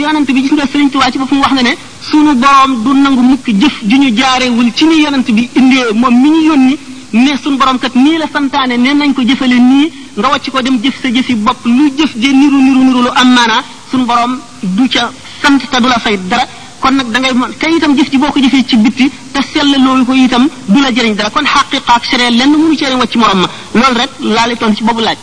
yonent 0.00 0.26
bi 0.36 0.40
gis 0.44 0.52
nga 0.52 0.64
Sëriñ 0.72 0.88
Tuubaa 0.90 1.10
ci 1.10 1.18
boppam 1.18 1.40
wax 1.42 1.52
na 1.52 1.62
ne 1.68 1.72
sunu 2.08 2.34
boroom 2.42 2.72
du 2.84 2.90
nangu 3.02 3.22
mukk 3.30 3.46
jëf 3.60 3.74
ju 3.88 3.96
ñu 3.98 4.16
jaarewul 4.16 4.68
ci 4.74 4.84
ni 4.86 4.94
yonent 5.02 5.26
bi 5.30 5.42
indee 5.58 5.92
moom 6.00 6.14
mi 6.22 6.30
ñu 6.30 6.42
yónni 6.48 6.76
ne 7.12 7.36
suñ 7.42 7.56
borom 7.58 7.78
kat 7.78 7.94
nii 7.94 8.18
la 8.18 8.26
santaane 8.32 8.76
nee 8.78 8.94
nañ 8.94 9.12
ko 9.14 9.22
jëfale 9.22 9.54
nii 9.58 9.90
nga 10.18 10.28
wàcc 10.28 10.50
ko 10.50 10.62
dem 10.62 10.78
jëf 10.82 11.00
sa 11.02 11.08
jëfi 11.10 11.34
bopp 11.34 11.58
lu 11.64 11.90
jëf 11.98 12.12
je 12.16 12.28
niru 12.32 12.56
niru 12.62 12.84
niru 12.84 13.02
lu 13.02 13.08
am 13.14 13.28
maanaa 13.34 13.64
suñ 13.90 14.04
borom 14.06 14.38
du 14.62 14.88
ca 14.88 15.10
sant 15.42 15.58
ta 15.70 15.80
du 15.80 15.88
la 15.88 15.98
fay 15.98 16.16
dara 16.30 16.44
kon 16.80 16.92
nag 16.94 17.08
da 17.10 17.18
ngay 17.18 17.32
te 17.58 17.66
itam 17.76 17.96
jëf 17.96 18.10
ji 18.10 18.18
boo 18.18 18.30
ko 18.30 18.38
jëfee 18.38 18.64
ci 18.64 18.76
bitti 18.76 19.10
te 19.32 19.40
sell 19.52 19.74
loolu 19.84 20.04
ko 20.04 20.12
itam 20.14 20.48
du 20.68 20.80
la 20.80 20.90
jëriñ 20.92 21.14
dara 21.16 21.30
kon 21.30 21.42
xaqiqa 21.44 21.92
ak 21.94 22.04
sere 22.04 22.30
lenn 22.30 22.50
mënu 22.50 22.76
cee 22.76 22.94
wàcc 22.94 23.16
morom 23.16 23.40
ma 23.40 23.48
loolu 23.80 23.98
rek 24.00 24.10
laa 24.20 24.46
lay 24.46 24.56
toon 24.56 24.76
ci 24.76 24.84
boobu 24.84 25.00
laaj. 25.00 25.16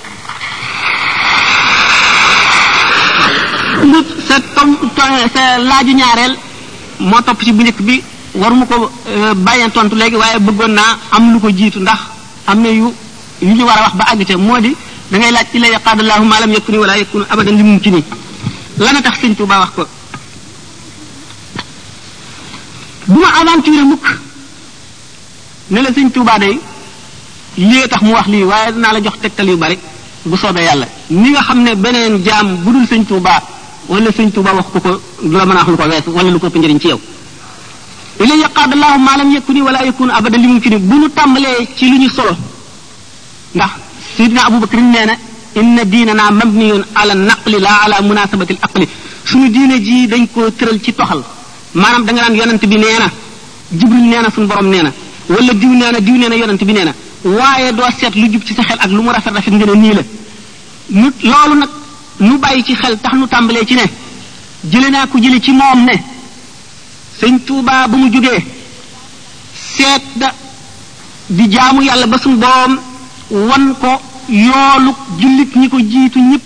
sa 4.27 4.39
tom 4.55 4.77
sa 4.95 5.57
laaju 5.57 5.93
ñaareel 5.99 6.35
moo 6.99 7.21
topp 7.21 7.41
ci 7.45 7.51
bu 7.53 7.63
njëkk 7.63 7.81
bi. 7.81 8.01
waruma 8.35 8.65
ko 8.67 8.91
euh, 9.07 9.33
bàyyeen 9.33 9.71
tontu 9.71 9.95
léegi 9.95 10.15
waaye 10.15 10.39
bëggoon 10.39 10.71
naa 10.73 10.97
am 11.11 11.31
lu 11.33 11.39
ko 11.39 11.49
jiitu 11.49 11.79
ndax 11.79 11.97
am 12.47 12.61
na 12.61 12.69
yu 12.69 12.93
yu 13.41 13.53
ñu 13.55 13.63
war 13.65 13.77
a 13.77 13.81
wax 13.81 13.93
ba 13.95 14.03
àgg 14.11 14.25
ca 14.25 14.37
moo 14.37 14.59
di 14.59 14.75
da 15.11 15.17
ngay 15.17 15.31
laaj 15.31 15.47
illa 15.53 15.67
yaqaadallahu 15.69 16.25
ma 16.25 16.39
lam 16.39 16.51
yakuni 16.51 16.77
wala 16.77 16.97
yakunu 16.97 17.25
abadan 17.29 17.55
li 17.55 17.63
mumkini 17.63 18.03
lana 18.77 19.01
tax 19.01 19.19
sëñ 19.23 19.35
Tuubaa 19.37 19.59
wax 19.59 19.69
ko 19.75 19.87
bu 23.07 23.19
ma 23.19 23.27
aventure 23.41 23.83
mukk 23.85 24.05
ne 25.71 25.81
la 25.81 25.89
sëñ 25.91 26.11
Tuubaa 26.11 26.39
day 26.39 26.59
lii 27.57 27.87
tax 27.89 28.01
mu 28.01 28.11
wax 28.13 28.27
lii 28.27 28.43
waaye 28.43 28.71
dinaa 28.73 28.93
la 28.93 29.01
jox 29.01 29.13
tegtal 29.21 29.47
yu 29.49 29.55
bari 29.57 29.77
bu 30.25 30.37
soobee 30.37 30.63
yàlla 30.67 30.85
ni 31.09 31.29
nga 31.31 31.41
xam 31.43 31.63
ne 31.63 31.75
beneen 31.75 32.21
jaam 32.23 32.57
bu 32.57 32.71
dul 32.71 32.85
sëñ 32.87 33.05
Tuubaa 33.07 33.41
wala 33.87 34.09
sëñ 34.11 34.31
Tuubaa 34.31 34.53
wax 34.53 34.65
ku 34.73 34.79
ko 34.81 35.01
du 35.23 35.35
la 35.37 35.45
mën 35.45 35.55
a 35.55 35.59
wax 35.63 35.67
lu 35.69 35.77
ko 35.77 35.83
weesu 35.83 36.09
wala 36.15 36.29
lu 36.29 36.39
ko 36.39 36.47
ëpp 36.47 36.81
ci 36.81 36.87
yow 36.89 36.99
ilay 38.23 38.37
yaqaad 38.45 38.71
allahu 38.75 38.97
ma 39.07 39.13
lam 39.19 39.29
yakuni 39.37 39.61
wala 39.67 39.79
yakunu 39.89 40.11
abada 40.19 40.37
li 40.43 40.47
mu 40.51 40.57
fi 40.63 40.69
ni 40.73 40.77
bu 40.89 40.95
nu 41.01 41.07
tàmbalee 41.17 41.57
ci 41.77 41.85
lu 41.91 41.97
ñu 42.01 42.09
solo 42.17 42.33
ndax 43.55 43.71
sidina 44.15 44.41
abubakar 44.49 44.79
nee 44.93 45.05
na 45.09 45.13
inna 45.61 45.83
diinana 45.91 46.23
mabniyun 46.39 46.83
ala 46.99 47.13
naqli 47.29 47.57
la 47.65 47.71
ala 47.83 47.95
munasabati 48.09 48.53
al 48.55 48.59
aqli 48.67 48.87
suñu 49.29 49.47
diina 49.55 49.75
ji 49.85 49.95
dañ 50.11 50.25
koo 50.33 50.49
tëral 50.57 50.79
ci 50.85 50.91
toxal 50.99 51.21
maanaam 51.81 52.03
da 52.07 52.11
nga 52.13 52.21
naan 52.23 52.35
yonent 52.39 52.63
bi 52.71 52.75
nee 52.83 52.97
na 53.03 53.07
jibril 53.79 54.03
nee 54.11 54.21
na 54.25 54.29
suñu 54.33 54.47
borom 54.51 54.67
nee 54.73 54.81
na 54.87 54.91
wala 55.33 55.53
diw 55.61 55.69
nee 55.81 55.91
na 55.95 55.99
diw 56.07 56.15
nee 56.21 56.29
na 56.31 56.35
yonent 56.41 56.61
bi 56.69 56.73
nee 56.77 56.83
na 56.89 56.93
waaye 57.37 57.69
doo 57.77 57.87
seet 57.99 58.13
lu 58.21 58.27
jub 58.31 58.43
ci 58.47 58.53
sa 58.57 58.63
xel 58.67 58.77
ak 58.85 58.89
lu 58.95 59.01
mu 59.05 59.11
rafet 59.15 59.33
rafet 59.37 59.53
ngeen 59.57 59.73
nii 59.83 59.93
la 59.99 60.03
ñu 61.01 61.09
loolu 61.31 61.55
nag 61.61 61.69
nu 62.25 62.33
bàyyi 62.43 62.63
ci 62.67 62.73
xel 62.81 62.95
tax 63.03 63.13
nu 63.19 63.25
tàmbalee 63.33 63.65
ci 63.69 63.73
ne 63.79 63.85
jële 64.71 64.87
naa 64.95 65.05
ku 65.11 65.15
jële 65.23 65.37
ci 65.45 65.51
moom 65.61 65.81
ne 65.89 65.95
sëñ 67.19 67.35
tuuba 67.45 67.87
bu 67.89 67.97
mu 67.97 68.09
jógee 68.13 68.39
seet 69.73 70.01
da 70.17 70.27
di 71.29 71.47
jaamu 71.51 71.81
yàlla 71.87 72.05
ba 72.07 72.17
suñu 72.21 72.35
borom 72.43 72.73
wan 73.47 73.65
ko 73.81 73.89
yoolu 74.29 74.91
jullit 75.19 75.51
ñi 75.55 75.67
ko 75.69 75.77
jiitu 75.79 76.19
ñëpp 76.19 76.43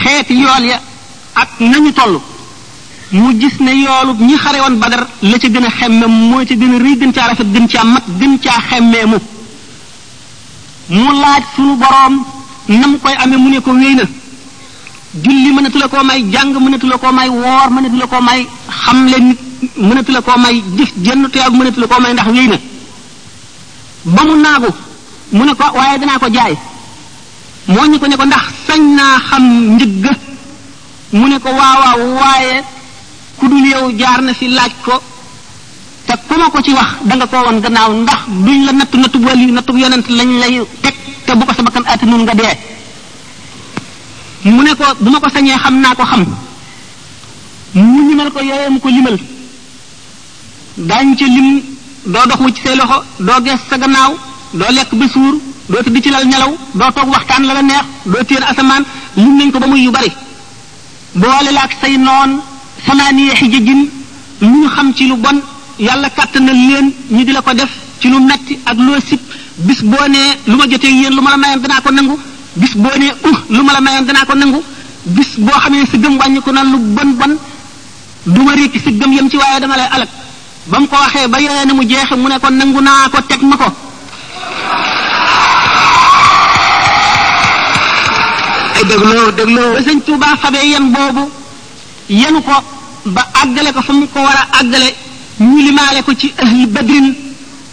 xeeti 0.00 0.34
yool 0.42 0.64
ya 0.70 0.80
ak 1.34 1.48
nañu 1.60 1.92
toll 1.92 2.20
mu 3.12 3.34
gis 3.40 3.56
ne 3.60 3.70
yoolub 3.84 4.20
ñi 4.20 4.36
xare 4.36 4.58
woon 4.60 4.76
badar 4.82 5.04
la 5.22 5.38
ca 5.40 5.48
gën 5.48 5.66
a 5.68 5.70
xemme 5.78 6.06
mooy 6.06 6.46
ci 6.46 6.54
gën 6.60 6.74
a 6.74 6.78
rëy 6.78 6.96
gën 7.00 7.12
caa 7.12 7.26
rafet 7.28 7.48
gën 7.54 7.66
caa 7.72 7.84
mat 7.84 8.04
gën 8.20 8.38
caa 8.44 8.60
xemmeemu 8.68 9.18
mu 10.90 11.08
laaj 11.22 11.44
suñu 11.54 11.74
boroom 11.82 12.14
nam 12.80 12.92
koy 13.02 13.12
amee 13.22 13.36
mu 13.42 13.48
ne 13.50 13.60
ko 13.60 13.70
wéy 13.72 13.94
na 13.94 14.04
julli 15.22 15.50
mënatu 15.52 15.78
la 15.78 15.88
koo 15.88 16.04
may 16.04 16.20
jàng 16.32 16.54
mënatu 16.64 16.86
la 16.88 16.96
koo 16.98 17.12
may 17.18 17.28
woor 17.28 17.68
mënatu 17.74 17.96
la 17.98 18.06
koo 18.06 18.20
may 18.22 18.46
xam 18.68 19.06
leen 19.06 19.28
nit 19.28 19.38
mënatu 19.76 20.12
la 20.12 20.20
koo 20.20 20.36
may 20.38 20.62
jëf 20.76 20.90
jënn 21.04 21.28
tuyaab 21.32 21.54
mënatu 21.54 21.80
la 21.80 21.86
koo 21.86 22.00
may 22.00 22.12
ndax 22.12 22.26
wéy 22.28 22.46
na 22.46 22.60
ba 24.04 24.24
mu 24.24 24.34
naagu 24.36 24.70
mu 25.32 25.44
ne 25.44 25.52
ko 25.54 25.64
waaye 25.76 25.98
danaa 25.98 26.18
ko 26.18 26.28
jaay 26.34 26.54
moo 27.66 27.86
ñu 27.86 27.98
ko 27.98 28.06
ne 28.06 28.16
ko 28.16 28.24
ndax 28.24 28.42
sañ 28.66 28.82
naa 28.98 29.18
xam 29.28 29.42
njëgg 29.74 30.04
mu 31.12 31.28
ne 31.28 31.38
ko 31.38 31.48
waawaaw 31.58 32.02
waaye 32.20 32.62
ku 33.38 33.44
jaar 33.98 34.20
na 34.22 34.32
fi 34.34 34.46
laaj 34.48 34.72
ko 34.84 35.02
te 36.06 36.12
ku 36.28 36.34
ma 36.40 36.46
ko 36.50 36.60
ci 36.62 36.72
wax 36.78 36.90
da 37.08 37.14
nga 37.16 37.26
koo 37.26 37.42
woon 37.46 37.60
gannaaw 37.60 37.92
ndax 38.02 38.18
duñ 38.44 38.64
la 38.66 38.72
nattu 38.72 38.96
nattu 38.98 39.18
wali 39.26 39.52
nattu 39.52 39.72
yonent 39.76 40.06
lañ 40.18 40.28
lay 40.40 40.54
teg 40.82 40.94
te 41.24 41.32
nga 42.06 42.34
dee 42.40 42.56
mu 44.50 44.62
ne 44.62 44.72
ko 44.74 44.84
bu 45.00 45.10
ma 45.10 45.18
ko 45.20 45.28
sañee 45.34 45.58
xam 45.62 45.80
naa 45.80 45.94
ko 45.94 46.04
xam 46.04 46.24
mu 47.82 48.08
limal 48.08 48.30
ko 48.32 48.40
yooyee 48.42 48.70
mu 48.72 48.80
ko 48.80 48.88
limal 48.88 49.16
daañu 50.78 51.14
ca 51.16 51.26
lim 51.26 51.60
doo 52.06 52.26
dox 52.28 52.40
ci 52.54 52.60
say 52.62 52.76
loxo 52.76 53.02
doo 53.20 53.42
gees 53.44 53.60
sa 53.68 53.76
gannaaw 53.78 54.12
doo 54.54 54.70
lekk 54.70 54.94
ba 54.94 55.08
suur 55.08 55.34
doo 55.68 55.82
ci 56.02 56.10
lal 56.10 56.24
nelaw 56.26 56.52
doo 56.74 56.90
toog 56.94 57.08
waxtaan 57.12 57.42
la 57.46 57.54
la 57.54 57.62
neex 57.62 57.84
doo 58.06 58.24
téer 58.24 58.42
asamaan 58.44 58.84
lim 59.16 59.36
nañ 59.36 59.50
ko 59.52 59.58
ba 59.58 59.66
muy 59.66 59.82
yu 59.82 59.90
bari 59.90 60.10
boole 61.14 61.50
laak 61.52 61.72
say 61.80 61.96
noon 61.98 62.40
samaaniya 62.86 63.34
xijajin 63.34 63.88
lu 64.40 64.48
ñu 64.48 64.68
xam 64.68 64.94
ci 64.94 65.06
lu 65.08 65.16
bon 65.16 65.40
yàlla 65.78 66.08
kàttanal 66.10 66.54
leen 66.54 66.92
ñu 67.10 67.24
di 67.24 67.32
la 67.32 67.42
ko 67.42 67.52
def 67.54 67.70
ci 68.00 68.08
lu 68.08 68.20
metti 68.20 68.58
ak 68.64 68.76
loo 68.78 69.00
sib 69.06 69.18
bis 69.58 69.82
boo 69.82 70.06
nee 70.08 70.36
lu 70.46 70.56
ma 70.56 70.66
jotee 70.68 70.90
yéen 70.92 71.14
lu 71.14 71.20
ma 71.22 71.30
la 71.30 71.36
mayoon 71.36 71.60
danaa 71.62 71.80
ko 71.80 71.90
nangu 71.90 72.16
bis 72.56 72.74
boo 72.76 72.88
uh, 72.88 73.38
lu 73.50 73.62
ma 73.62 73.72
la 73.72 73.80
mayoon 73.80 74.04
danaa 74.06 74.24
ko 74.26 74.34
nangu 74.34 74.60
bis 75.06 75.30
boo 75.38 75.58
xamee 75.62 75.86
sa 75.90 75.96
gëm 75.98 76.16
wàññi 76.18 76.40
na 76.52 76.62
lu 76.64 76.78
bon 76.94 77.10
bon 77.18 77.36
du 78.26 78.40
ma 78.42 78.54
si 78.56 78.92
gëm 78.98 79.12
yam 79.12 79.28
ci 79.30 79.36
waaye 79.36 79.60
dama 79.60 79.76
lay 79.76 79.86
alag 79.90 80.08
ba 80.66 80.80
mu 80.80 80.88
ko 80.88 80.96
waxee 80.96 81.28
ba 81.28 81.38
yooyee 81.38 81.64
ne 81.66 81.72
mu 81.74 81.84
jeexe 81.86 82.16
mu 82.16 82.28
ne 82.28 82.38
ko 82.40 82.48
nangu 82.50 82.80
naa 82.80 83.08
ko 83.08 83.18
teg 83.28 83.40
ma 83.42 83.56
ko 83.56 83.66
ay 88.74 88.84
dégloo 88.86 89.30
dégloo 89.30 89.72
ba 89.74 89.82
sëñ 89.82 90.00
Tuubaa 90.04 90.36
fabee 90.36 90.66
yen 90.66 90.90
boobu 90.90 91.30
yenu 92.10 92.40
ko 92.42 92.52
ba 93.06 93.28
àggale 93.42 93.72
ko 93.72 93.80
fa 93.82 93.92
mu 93.92 94.08
ko 94.12 94.18
war 94.18 94.34
a 94.34 94.56
àggale 94.58 94.88
ñu 95.38 95.56
limaale 95.62 96.02
ko 96.02 96.12
ci 96.16 96.32
ahlu 96.36 96.66
badrin 96.66 97.14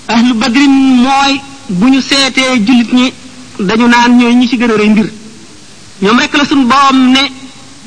ahlu 0.07 0.33
badrin 0.35 0.71
mooy 1.01 1.41
bu 1.69 1.89
ñu 1.89 1.99
seetee 1.99 2.61
jullit 2.63 2.93
ñi 2.93 3.11
dañu 3.59 3.87
naan 3.87 4.17
ñooy 4.19 4.35
ñi 4.35 4.47
ci 4.47 4.57
gën 4.57 4.69
a 4.69 4.75
rëy 4.77 4.89
mbir 4.89 5.11
ñoom 6.03 6.19
rek 6.19 6.37
la 6.37 6.45
suñu 6.45 6.65
boom 6.67 7.11
ne 7.11 7.21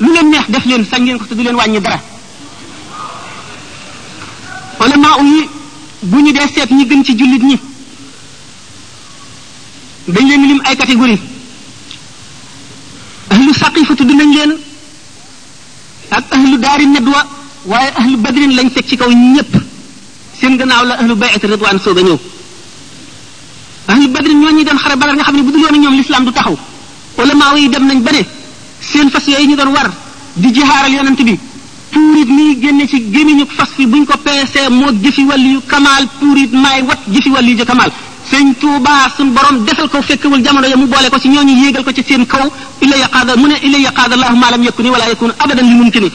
lu 0.01 0.11
leen 0.13 0.29
neex 0.31 0.49
def 0.51 0.65
leen 0.65 0.83
sañ 0.85 1.05
leen 1.05 1.17
ko 1.17 1.23
te 1.23 1.33
du 1.35 1.43
leen 1.43 1.55
wàññi 1.55 1.79
dara 1.79 1.99
olamaa 4.87 5.17
yi 5.31 5.43
bu 6.09 6.17
ñu 6.25 6.31
dee 6.37 6.47
seet 6.53 6.69
ñi 6.77 6.85
gën 6.89 7.01
ci 7.05 7.13
jullit 7.17 7.43
ñi 7.49 7.57
dañ 10.13 10.25
leen 10.29 10.43
lim 10.49 10.59
ay 10.67 10.75
catégorie 10.77 11.19
ahlu 13.33 13.51
saqifa 13.61 13.93
tudd 13.97 14.11
nañ 14.19 14.29
leen 14.37 14.51
ak 16.17 16.23
ahlu 16.35 16.57
daari 16.63 16.85
nadwa 16.87 17.21
waaye 17.71 17.91
ahlu 17.99 18.15
badrin 18.23 18.51
lañ 18.57 18.67
teg 18.75 18.85
ci 18.89 18.95
kaw 18.99 19.09
ñépp 19.11 19.53
seen 20.39 20.53
gannaaw 20.59 20.83
la 20.89 20.93
ahlu 21.01 21.13
bayat 21.21 21.43
ridwan 21.51 21.79
soog 21.83 21.97
a 22.01 22.03
ñëw 22.07 22.19
ahlu 23.91 24.05
badrin 24.15 24.39
ñoo 24.41 24.51
ñi 24.57 24.63
doon 24.67 24.77
xare 24.83 24.95
badar 25.01 25.15
nga 25.15 25.23
xam 25.27 25.35
ne 25.37 25.41
bu 25.45 25.51
dul 25.53 25.61
woon 25.65 25.77
ñoom 25.81 25.95
lislaam 25.99 26.23
du 26.25 26.31
taxaw 26.31 26.57
olamaa 27.19 27.57
yi 27.63 27.69
dem 27.73 27.83
nañ 27.89 27.99
ba 28.05 28.11
seen 28.89 29.07
fas 29.13 29.25
yooyu 29.27 29.47
ñu 29.49 29.55
doon 29.59 29.69
war 29.75 29.89
di 30.41 30.47
jihaaral 30.55 30.93
yonent 30.97 31.21
bi 31.27 31.35
nit 32.17 32.29
mi 32.29 32.59
génne 32.59 32.87
ci 32.87 32.97
gémiñu 33.11 33.45
fas 33.47 33.67
fi 33.75 33.85
buñ 33.85 34.05
ko 34.05 34.17
peesee 34.17 34.69
moo 34.69 34.91
jëfi 35.03 35.23
wàlli 35.23 35.49
yu 35.53 35.61
kamaal 35.67 36.07
puurit 36.19 36.51
may 36.51 36.81
wat 36.81 36.97
jëfi 37.07 37.29
wàlli 37.29 37.51
yu 37.55 37.63
kamaal 37.65 37.91
sëñ 38.31 38.53
touba 38.59 39.11
sun 39.15 39.29
borom 39.31 39.63
defal 39.65 39.87
ko 39.89 40.01
fekkewul 40.01 40.41
jamono 40.41 40.65
ya 40.67 40.75
mu 40.75 40.87
boole 40.87 41.09
ko 41.09 41.19
ci 41.19 41.29
ñooñu 41.29 41.53
yéegal 41.61 41.83
ko 41.83 41.91
ci 41.91 42.03
seen 42.03 42.25
kaw 42.25 42.49
illa 42.81 42.95
yaqaada 42.97 43.35
mu 43.35 43.47
ne 43.47 43.55
illa 43.61 43.77
yaqaada 43.77 44.15
allah 44.15 44.31
ma 44.31 44.49
lam 44.49 44.63
yakuni 44.63 44.89
wala 44.89 45.05
yakun 45.05 45.31
abadan 45.39 45.65
li 45.65 45.75
mumkini 45.75 46.11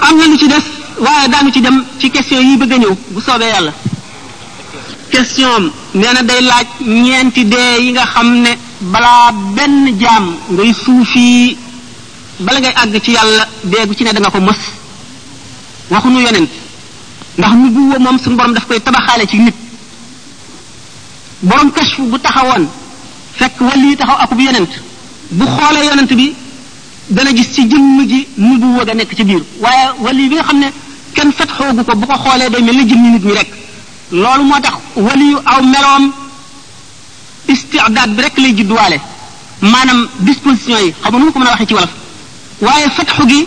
amna 0.00 0.24
lu 0.26 0.36
ci 0.38 0.46
def 0.48 0.66
waaye 0.98 1.28
daanu 1.28 1.50
ci 1.52 1.60
dem 1.60 1.84
ci 1.98 2.10
question 2.10 2.40
yi 2.40 2.56
bëgg 2.56 2.72
a 2.72 2.76
ñëw 2.78 2.96
bu 3.10 3.20
soobee 3.20 3.44
yàlla 3.48 3.72
question 5.10 5.70
nee 5.92 6.12
na 6.14 6.22
day 6.22 6.40
laaj 6.40 6.66
ñeenti 6.80 7.44
dee 7.44 7.80
yi 7.82 7.90
nga 7.92 8.04
xam 8.06 8.40
ne 8.40 8.64
balaa 8.80 9.32
benn 9.56 9.96
jaam 9.98 10.26
ngay 10.50 10.72
suufi 10.84 11.56
bala 12.40 12.60
ngay 12.60 12.72
àgg 12.82 13.00
ci 13.02 13.10
yàlla 13.12 13.48
beegu 13.64 13.94
ci 13.96 14.04
ne 14.04 14.12
da 14.12 14.20
nga 14.20 14.30
ko 14.30 14.40
mos 14.40 14.58
waxuñu 15.90 16.20
yonent 16.20 16.48
ndax 17.38 17.52
mu 17.60 17.66
buwa 17.74 17.98
moom 18.04 18.18
suñu 18.18 18.36
borom 18.36 18.52
daf 18.52 18.66
koy 18.66 18.80
tabaxaale 18.80 19.24
ci 19.26 19.36
nit 19.40 19.54
borom 21.42 21.70
kashfu 21.72 22.02
bu 22.02 22.18
taxawoon 22.18 22.64
fekk 23.38 23.60
wali 23.60 23.96
taxaw 23.96 24.16
akub 24.24 24.40
yonent 24.40 24.72
bu 25.38 25.44
xoolee 25.56 25.84
yonent 25.88 26.10
bi 26.18 26.34
dana 27.10 27.30
gis 27.34 27.48
ci 27.54 27.62
jëmm 27.70 28.06
ji 28.06 28.26
mu 28.36 28.58
buwa 28.58 28.84
ga 28.84 28.94
nekk 28.94 29.10
ci 29.16 29.24
biir 29.24 29.42
waaye 29.62 29.86
wali 30.04 30.28
bi 30.28 30.34
nga 30.34 30.44
xam 30.44 30.58
ne 30.58 30.68
kenn 31.14 31.32
fetxoogu 31.32 31.82
ko 31.84 31.96
bu 31.96 32.06
ko 32.06 32.14
xoolee 32.24 32.50
day 32.50 32.62
mel 32.62 32.76
ni 32.76 32.84
jëmmi 32.88 33.08
nit 33.10 33.24
ñi 33.24 33.32
rek 33.32 33.48
loolu 34.12 34.44
moo 34.44 34.60
tax 34.60 34.74
waliyu 34.96 35.38
aw 35.46 35.62
meloom 35.62 36.12
istidaad 37.48 38.10
bi 38.16 38.20
rek 38.26 38.36
lay 38.42 38.52
judduwaale 38.58 38.98
maanaam 39.72 40.00
disposition 40.26 40.78
yi 40.84 40.90
xamu 41.02 41.18
nu 41.18 41.24
ma 41.26 41.32
ko 41.32 41.38
mën 41.38 41.46
a 41.46 41.50
waxee 41.50 41.66
ci 41.68 41.74
wolof 41.78 41.92
waaye 42.66 42.88
fatxu 42.96 43.24
gi 43.30 43.46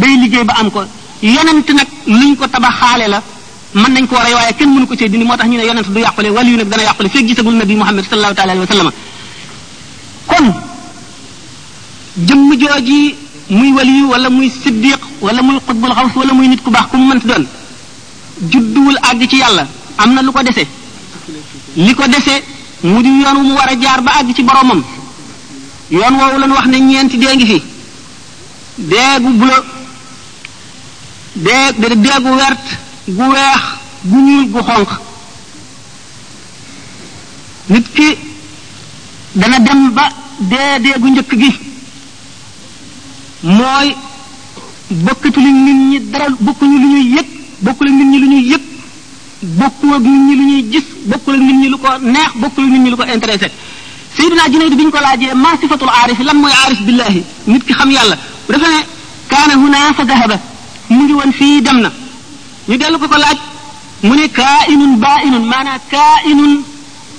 day 0.00 0.14
liggéey 0.22 0.44
ba 0.44 0.54
am 0.60 0.70
ko 0.70 0.80
yonent 1.22 1.68
nag 1.78 1.88
luñ 2.06 2.34
ko 2.36 2.44
tabaxaale 2.48 3.06
la 3.08 3.22
mën 3.74 3.92
nañ 3.94 4.06
ko 4.08 4.14
war 4.14 4.26
a 4.26 4.34
waaye 4.34 4.52
kenn 4.58 4.68
mënu 4.74 4.86
ko 4.86 4.94
cee 4.98 5.08
dindi 5.08 5.24
moo 5.26 5.36
tax 5.36 5.46
ñu 5.48 5.56
ne 5.56 5.64
yonent 5.64 5.88
du 5.88 6.00
yàqule 6.00 6.28
wala 6.30 6.48
yu 6.50 6.56
nag 6.56 6.68
dana 6.68 6.82
yàqule 6.82 7.08
feeg 7.08 7.26
gisagul 7.28 7.54
nabi 7.54 7.74
muhammad 7.74 8.04
sallallahu 8.10 8.34
taala 8.34 8.52
alayhi 8.52 8.68
wa 8.68 8.74
sallam 8.74 8.90
kon 10.26 10.46
jëmm 12.26 12.50
jooji 12.60 13.14
muy 13.50 13.72
waliyu 13.72 14.06
wala 14.12 14.28
muy 14.30 14.50
siddiq 14.50 15.00
wala 15.20 15.42
muy 15.42 15.58
xutbul 15.66 15.92
xaws 15.96 16.12
wala 16.16 16.32
muy 16.34 16.48
nit 16.48 16.62
ku 16.62 16.70
baax 16.70 16.86
ku 16.90 16.96
mu 16.96 17.06
mënti 17.08 17.26
doon 17.30 17.44
judduwul 18.50 18.98
àgg 19.08 19.22
ci 19.30 19.36
yàlla 19.36 19.66
am 19.98 20.14
na 20.14 20.22
lu 20.22 20.30
ko 20.32 20.42
dese 20.42 20.64
li 21.76 21.94
ko 21.94 22.04
dese 22.08 22.42
mu 22.82 23.02
di 23.02 23.08
yoon 23.22 23.36
wu 23.38 23.42
mu 23.44 23.52
war 23.54 23.68
a 23.70 23.76
jaar 23.80 24.02
ba 24.02 24.12
àgg 24.20 24.34
ci 24.34 24.42
boromam 24.42 24.82
yoon 25.88 26.14
woowu 26.14 26.38
lañ 26.38 26.50
wax 26.50 26.66
ne 26.66 26.78
ñeenti 26.78 27.18
dee 27.18 27.34
ngi 27.34 27.44
fi 27.46 27.62
dee 28.76 29.20
gu 29.20 29.30
bleu 29.32 29.62
dee 31.32 31.72
dee 31.76 32.20
gu 32.22 32.28
wert 32.30 32.78
gu 33.08 33.22
weex 33.22 33.60
gu 34.02 34.16
ñuul 34.16 34.48
gu 34.50 34.62
xonq 34.62 34.88
nit 37.66 37.86
ki 37.92 38.16
dana 39.34 39.58
dem 39.58 39.90
ba 39.92 40.08
dee 40.36 40.80
dee 40.80 40.98
gu 40.98 41.08
njëkk 41.08 41.36
gi 41.38 41.58
mooy 43.40 43.96
bokkatu 44.88 45.40
li 45.40 45.50
nit 45.52 45.76
ñi 45.88 46.10
dara 46.10 46.26
bokkuñu 46.38 46.78
lu 46.78 46.88
ñuy 46.88 47.10
yëg 47.16 47.26
bokku 47.58 47.84
la 47.84 47.90
nit 47.90 48.04
ñi 48.06 48.18
lu 48.18 48.26
ñuy 48.28 48.48
yëg 48.50 48.67
bokkul 49.42 49.94
ak 49.94 50.00
nit 50.02 50.20
ñi 50.26 50.34
lu 50.36 50.44
ñuy 50.50 50.62
gis 50.70 50.84
bokkul 51.06 51.34
ak 51.34 51.40
nit 51.40 51.56
ñi 51.62 51.68
lu 51.68 51.78
ko 51.78 51.88
neex 52.02 52.30
bokkul 52.36 52.64
ak 52.64 52.70
nit 52.70 52.82
ñi 52.82 52.90
lu 52.90 52.96
ko 52.96 53.04
intéressé 53.04 53.50
sayyidina 54.16 54.44
junayd 54.52 54.74
biñ 54.76 54.90
ko 54.90 54.98
laajee 55.00 55.34
ma 55.34 55.50
sifatul 55.60 55.88
aarif 55.88 56.18
lan 56.20 56.36
mooy 56.38 56.50
aarif 56.52 56.80
billahi 56.82 57.22
nit 57.46 57.62
ki 57.64 57.72
xam 57.72 57.90
yàlla 57.90 58.16
dafa 58.48 58.66
ne 58.68 58.80
kaana 59.28 59.54
huna 59.62 59.78
fa 59.96 60.02
dahaba 60.04 60.36
mu 60.90 61.02
ngi 61.04 61.12
woon 61.12 61.32
fii 61.32 61.62
dem 61.62 61.80
na 61.80 61.90
ñu 62.68 62.76
dellu 62.76 62.98
ko 62.98 63.06
ko 63.08 63.16
laaj 63.18 63.38
mu 64.02 64.14
ne 64.16 64.26
kainun 64.28 64.96
bainun 64.98 65.42
maanaa 65.52 65.78
kainun 65.94 66.62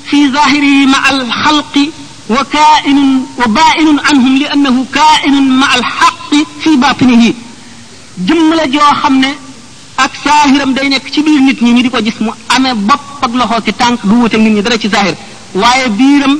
fi 0.04 0.28
zahirihi 0.30 0.86
ma 0.88 0.98
al 1.12 1.26
xalqi 1.44 1.92
wa 2.36 2.42
kainun 2.56 3.26
wa 3.40 3.46
bainun 3.60 4.00
anhum 4.12 4.36
li 4.38 4.46
annahu 4.54 4.86
kainun 4.92 5.48
ma 5.60 5.68
al 5.72 5.84
xaqi 5.98 6.40
fi 6.60 6.76
batinihi 6.76 7.36
jëmm 8.28 8.54
la 8.58 8.68
joo 8.68 8.92
xam 9.02 9.20
ne 9.20 9.48
ak 10.04 10.14
saahiram 10.24 10.72
day 10.76 10.88
nekk 10.92 11.06
ci 11.14 11.20
biir 11.28 11.42
nit 11.48 11.60
ñi 11.62 11.72
ñu 11.76 11.82
di 11.86 11.90
ko 11.94 12.00
gis 12.06 12.18
mu 12.26 12.32
amee 12.56 12.74
bopp 12.88 13.22
ak 13.26 13.32
loxo 13.40 13.58
ki 13.66 13.74
tànk 13.82 14.00
du 14.08 14.16
wuteeg 14.22 14.42
nit 14.42 14.54
ñi 14.56 14.62
dara 14.66 14.78
ci 14.82 14.88
saahir 14.94 15.16
waaye 15.62 15.86
biiram 15.98 16.36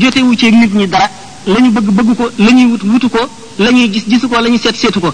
jotewu 0.00 0.32
ci 0.38 0.50
nit 0.52 0.72
ñi 0.74 0.86
dara 0.88 1.06
la 1.52 1.58
ñu 1.62 1.70
bëgg 1.76 1.88
bëgg 1.98 2.10
ko 2.18 2.24
la 2.44 2.50
ñuy 2.56 2.66
wut 2.70 2.82
wutu 2.90 3.08
ko 3.08 3.18
la 3.58 3.70
ñuy 3.72 3.90
gis 3.92 4.04
gisu 4.10 4.28
ko 4.28 4.36
la 4.40 4.48
ñuy 4.50 4.58
seet 4.58 4.76
seetu 4.82 5.00
ko 5.00 5.10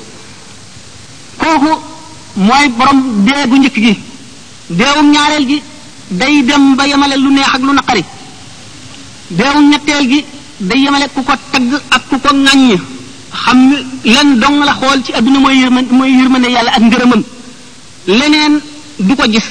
kooku 1.41 1.73
mooy 2.37 2.69
borom 2.77 2.99
dee 3.27 3.43
gu 3.49 3.57
njëkk 3.59 3.77
gi 3.85 3.95
deewum 4.69 5.09
ñaareel 5.11 5.45
gi 5.51 5.63
day 6.11 6.43
dem 6.45 6.75
ba 6.77 6.85
yemale 6.91 7.17
lu 7.17 7.31
neex 7.33 7.49
ak 7.55 7.61
lu 7.63 7.73
naqari 7.73 8.05
deewum 9.31 9.65
ñetteel 9.71 10.05
gi 10.11 10.25
day 10.61 10.81
yemale 10.85 11.07
ku 11.15 11.23
ko 11.25 11.33
tagg 11.53 11.71
ak 11.91 12.03
ku 12.09 12.17
ko 12.21 12.29
ŋàññ 12.37 12.81
xam 13.43 13.59
lan 14.05 14.29
dong 14.41 14.59
la 14.69 14.73
xool 14.79 15.01
ci 15.05 15.13
adduna 15.15 15.39
mooy 15.39 15.57
yërmande 15.59 15.91
mooy 15.93 16.11
yërmande 16.21 16.49
yàlla 16.53 16.71
ak 16.77 16.83
ngërëmam 16.85 17.23
leneen 18.07 18.61
du 18.99 19.15
ko 19.17 19.25
gis 19.31 19.45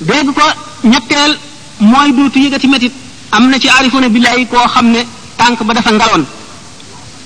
dégg 0.00 0.30
ko 0.34 0.42
ñetteel 0.82 1.38
mooy 1.78 2.12
duutu 2.12 2.50
ci 2.60 2.66
metit 2.68 2.92
am 3.30 3.48
na 3.48 3.58
ci 3.58 3.68
arifuna 3.68 4.08
billahi 4.08 4.46
koo 4.46 4.66
xam 4.68 4.90
ne 4.90 5.06
tànk 5.36 5.62
ba 5.62 5.72
dafa 5.74 5.90
ngaloon 5.90 6.26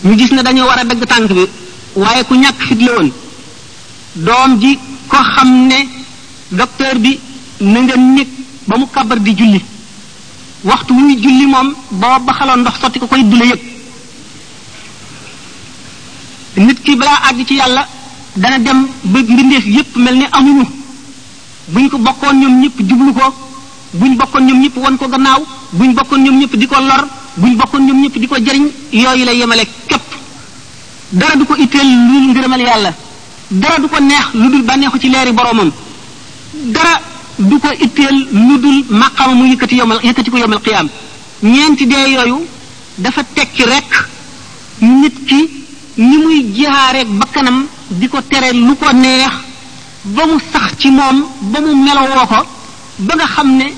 ñu 0.03 0.19
gis 0.19 0.31
ne 0.33 0.43
dañoo 0.43 0.67
war 0.67 0.79
a 0.79 0.85
dagg 0.85 1.05
tànk 1.07 1.33
bi 1.33 1.47
waaye 1.95 2.25
ku 2.25 2.35
ñàkk 2.35 2.61
fit 2.69 2.81
la 2.85 2.93
woon 2.93 3.12
doom 4.15 4.59
ji 4.61 4.79
ko 5.07 5.17
xam 5.17 5.67
ne 5.67 5.89
docteur 6.51 6.99
bi 6.99 7.19
na 7.61 7.81
nga 7.81 7.97
nekk 7.97 8.29
ba 8.67 8.77
mu 8.79 8.87
kabar 8.89 9.19
di 9.19 9.35
julli 9.35 9.61
waxtu 10.62 10.93
wu 10.95 11.01
muy 11.01 11.17
julli 11.17 11.47
moom 11.47 11.75
boo 11.91 12.19
baxaloon 12.21 12.61
ndox 12.61 12.79
sotti 12.81 12.99
ko 12.99 13.07
koy 13.07 13.25
dula 13.25 13.45
yëg 13.47 13.61
nit 16.57 16.83
ki 16.83 16.97
balaa 16.97 17.19
àgg 17.29 17.47
ci 17.47 17.55
yàlla 17.55 17.87
dana 18.37 18.59
dem 18.59 18.87
ba 19.05 19.21
mbindeef 19.21 19.67
yépp 19.67 19.97
mel 19.97 20.17
ne 20.17 20.25
amuñu 20.33 20.65
buñ 21.69 21.89
ko 21.89 21.99
bokkoon 21.99 22.37
ñoom 22.41 22.61
ñëpp 22.62 22.81
jublu 22.89 23.12
ko 23.15 23.35
buñ 23.95 24.17
bokkoon 24.17 24.41
ñoom 24.47 24.61
ñëpp 24.61 24.77
won 24.77 24.97
ko 24.99 25.09
gannaaw 25.09 25.43
buñ 25.73 25.93
bokkoon 25.95 26.19
ñoom 26.25 26.39
ñëpp 26.41 26.57
di 26.57 26.67
ko 26.67 26.77
lor 26.81 27.07
buñ 27.37 27.57
bokkoon 27.57 27.81
ñoom 27.87 28.01
ñëpp 28.03 28.17
di 28.19 28.27
ko 28.29 28.37
jariñ 28.39 28.69
yooyu 28.93 29.25
lay 29.25 29.37
yemale 29.39 29.62
képp 29.87 30.03
dara 31.12 31.37
du 31.37 31.45
ko 31.45 31.55
itteel 31.57 31.87
lu 31.87 32.21
dul 32.25 32.31
ngërëmal 32.39 32.61
yàlla 32.61 32.95
dara 33.51 33.79
du 33.79 33.89
ko 33.89 34.01
neex 34.03 34.27
lu 34.35 34.49
dul 34.51 34.62
bànneexu 34.62 34.99
ci 34.99 35.09
leeri 35.11 35.33
boroomam 35.33 35.71
dara 36.55 37.01
du 37.39 37.59
ko 37.59 37.69
itteel 37.81 38.27
lu 38.33 38.59
dul 38.59 38.85
màqama 38.89 39.35
mu 39.35 39.45
yëkkati 39.47 39.77
yomal 39.77 39.99
yëkkati 40.03 40.31
ko 40.31 40.39
yomal 40.39 40.61
qiyaam 40.62 40.89
ñeenti 41.43 41.87
dee 41.87 42.09
yooyu 42.15 42.47
dafa 42.97 43.25
tekki 43.35 43.65
rek 43.65 44.05
nit 44.81 45.25
ki 45.27 45.51
ni 45.99 46.17
muy 46.17 46.43
jixaareeg 46.55 47.09
bakkanam 47.19 47.67
di 47.93 48.09
ko 48.09 48.21
tere 48.23 48.53
lu 48.53 48.75
ko 48.77 48.91
neex 48.93 49.31
ba 50.13 50.27
mu 50.27 50.39
sax 50.53 50.77
ci 50.79 50.91
moom 50.91 51.23
ba 51.53 51.61
mu 51.61 51.73
melowoo 51.77 52.27
ko 52.27 52.39
ba 53.07 53.13
nga 53.17 53.27
xam 53.27 53.57
ne 53.57 53.73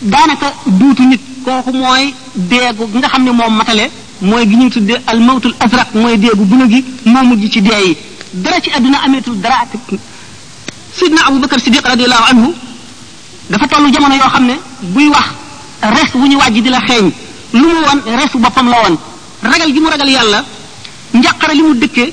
daanaka 0.00 0.52
duutu 0.66 1.02
nit 1.06 1.20
kooku 1.44 1.70
mooy 1.72 2.12
deegu 2.34 2.88
gi 2.92 2.98
nga 2.98 3.08
xam 3.08 3.22
ne 3.24 3.30
moom 3.30 3.54
matale 3.54 3.90
mooy 4.20 4.46
gi 4.48 4.54
ñu 4.56 4.68
tuddee 4.70 5.00
al 5.06 5.20
mawtul 5.20 5.54
mooy 5.94 6.16
deegu 6.18 6.44
bu 6.44 6.66
gi 6.68 6.84
moo 7.04 7.36
gi 7.38 7.50
ci 7.50 7.62
dee 7.62 7.80
yi 7.86 7.96
dara 8.32 8.60
ci 8.60 8.70
àdduna 8.70 8.98
ameetul 9.06 9.38
dara 9.40 9.66
sidna 10.92 11.20
abu 11.28 11.38
bakar 11.38 11.60
siddiq 11.60 11.86
radiallahu 11.86 12.22
anhu 12.32 12.52
dafa 13.48 13.66
tollu 13.68 13.90
jamono 13.92 14.14
yoo 14.14 14.28
xam 14.28 14.44
ne 14.46 14.58
buy 14.80 15.08
wax 15.08 15.26
res 15.82 16.12
wu 16.14 16.26
ñu 16.26 16.36
wàjj 16.38 16.58
di 16.62 16.68
la 16.68 16.80
xeeñ 16.86 17.10
lu 17.52 17.66
mu 17.68 17.80
woon 17.86 18.16
res 18.18 18.32
boppam 18.36 18.68
la 18.68 18.76
woon 18.84 18.96
ragal 19.42 19.72
gi 19.72 19.80
mu 19.80 19.88
ragal 19.88 20.08
yàlla 20.08 20.44
njàqare 21.12 21.54
li 21.54 21.62
mu 21.62 21.74
dëkkee 21.74 22.12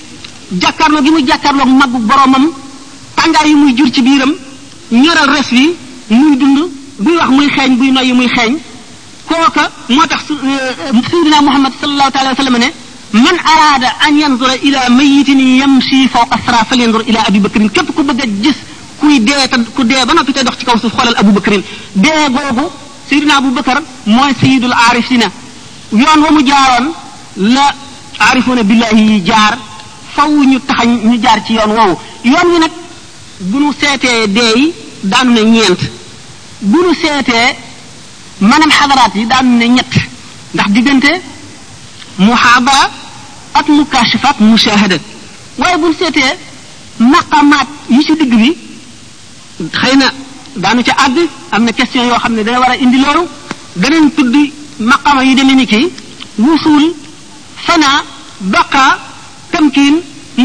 jàkkaarloo 0.57 1.01
gi 1.03 1.11
muy 1.11 1.23
jàkkaarloog 1.27 1.67
màggu 1.67 1.99
boromam 1.99 2.45
tàngaay 3.15 3.47
yi 3.49 3.55
muy 3.55 3.73
jur 3.77 3.91
ci 3.93 4.01
biiram 4.01 4.33
ñoral 4.91 5.27
res 5.35 5.51
wi 5.51 5.73
muy 6.09 6.35
dund 6.37 6.57
mu 6.99 7.11
wax 7.17 7.29
bu 7.29 7.45
xeeñ 7.57 7.77
buy 7.77 7.91
noyyi 7.91 8.13
muy 8.13 8.27
xeeñ 8.27 8.57
kooka 9.27 9.69
moo 9.89 10.05
tax 10.07 10.21
sayyidina 10.27 11.37
euh, 11.37 11.41
Muhammad 11.43 11.73
sallallahu 11.79 12.09
alayhi 12.13 12.37
wa 12.37 12.43
sallam 12.43 12.57
ne 12.61 12.67
man 13.13 13.37
araada 13.53 13.93
an 14.05 14.15
yanzura 14.17 14.55
ila 14.63 14.89
mayitin 14.89 15.39
yamshi 15.59 16.07
fawqa 16.07 16.37
sara 16.45 16.65
falyanzur 16.69 17.03
képp 17.73 17.91
ku 17.95 18.03
bëgg 18.03 18.19
a 18.21 18.25
gis 18.41 18.55
kuy 18.99 19.19
dee 19.19 19.47
te 19.51 19.57
ku 19.75 19.83
dee 19.83 20.05
ba 20.05 20.13
noppi 20.13 20.33
tey 20.33 20.43
dox 20.43 20.57
ci 20.57 20.65
kaw 20.65 20.77
suuf 20.79 20.93
xoolal 20.95 21.15
abu 21.17 21.31
bakrin 21.31 21.61
dee 21.93 22.27
googu 22.29 22.65
sayyidina 23.09 23.37
abu 23.37 23.49
bakar 23.51 23.81
mooy 24.05 24.33
sayyidul 24.41 24.73
aarifina 24.73 25.27
yoon 25.91 26.21
wa 26.23 26.31
mu 26.31 26.41
jaaroon 26.45 26.89
la 27.37 27.73
aarifuna 28.19 28.63
billahi 28.63 29.21
jaar 29.25 29.57
faw 30.19 30.31
ñu 30.51 30.59
taxañ 30.69 30.89
ñu 31.09 31.17
jaar 31.23 31.39
ci 31.45 31.53
yoon 31.57 31.71
woowu 31.77 31.95
yoon 32.25 32.49
wi 32.53 32.59
nag 32.59 32.71
bu 33.49 33.57
nu 33.63 33.71
seetee 33.79 34.27
dee 34.35 34.57
yi 34.59 34.73
daanu 35.11 35.31
ne 35.33 35.41
ñeent 35.55 35.79
bu 36.71 36.77
nu 36.85 36.93
seetee 37.01 37.47
manam 38.49 38.69
xadaraat 38.77 39.13
yi 39.15 39.25
daanu 39.31 39.51
ne 39.57 39.65
ñett 39.75 39.93
ndax 40.53 40.67
diggante 40.75 41.11
muhaabara 42.17 42.83
ak 43.59 43.67
mukashifa 43.77 44.29
ak 44.31 44.39
mushahada 44.41 44.97
waaye 45.57 45.77
bu 45.81 45.87
nu 45.89 45.93
seetee 45.99 46.31
maqamaat 47.13 47.67
yi 47.93 48.01
ci 48.07 48.13
digg 48.19 48.33
bi 48.41 48.57
xëy 49.81 49.95
na 50.01 50.07
daanu 50.61 50.83
ca 50.83 50.93
àgg 51.05 51.17
am 51.53 51.63
na 51.63 51.71
question 51.71 52.07
yoo 52.09 52.19
xam 52.23 52.33
ne 52.35 52.43
dana 52.43 52.59
war 52.59 52.71
a 52.71 52.75
indi 52.75 52.97
loolu 52.97 53.21
danañ 53.81 54.09
tudd 54.15 54.35
maqama 54.79 55.23
yi 55.23 55.35
demee 55.35 55.55
ni 55.55 55.65
kii 55.65 55.87
wusul 56.45 56.83
fanaa 57.55 58.03
baqa 58.53 58.99
tamkiin 59.59 59.95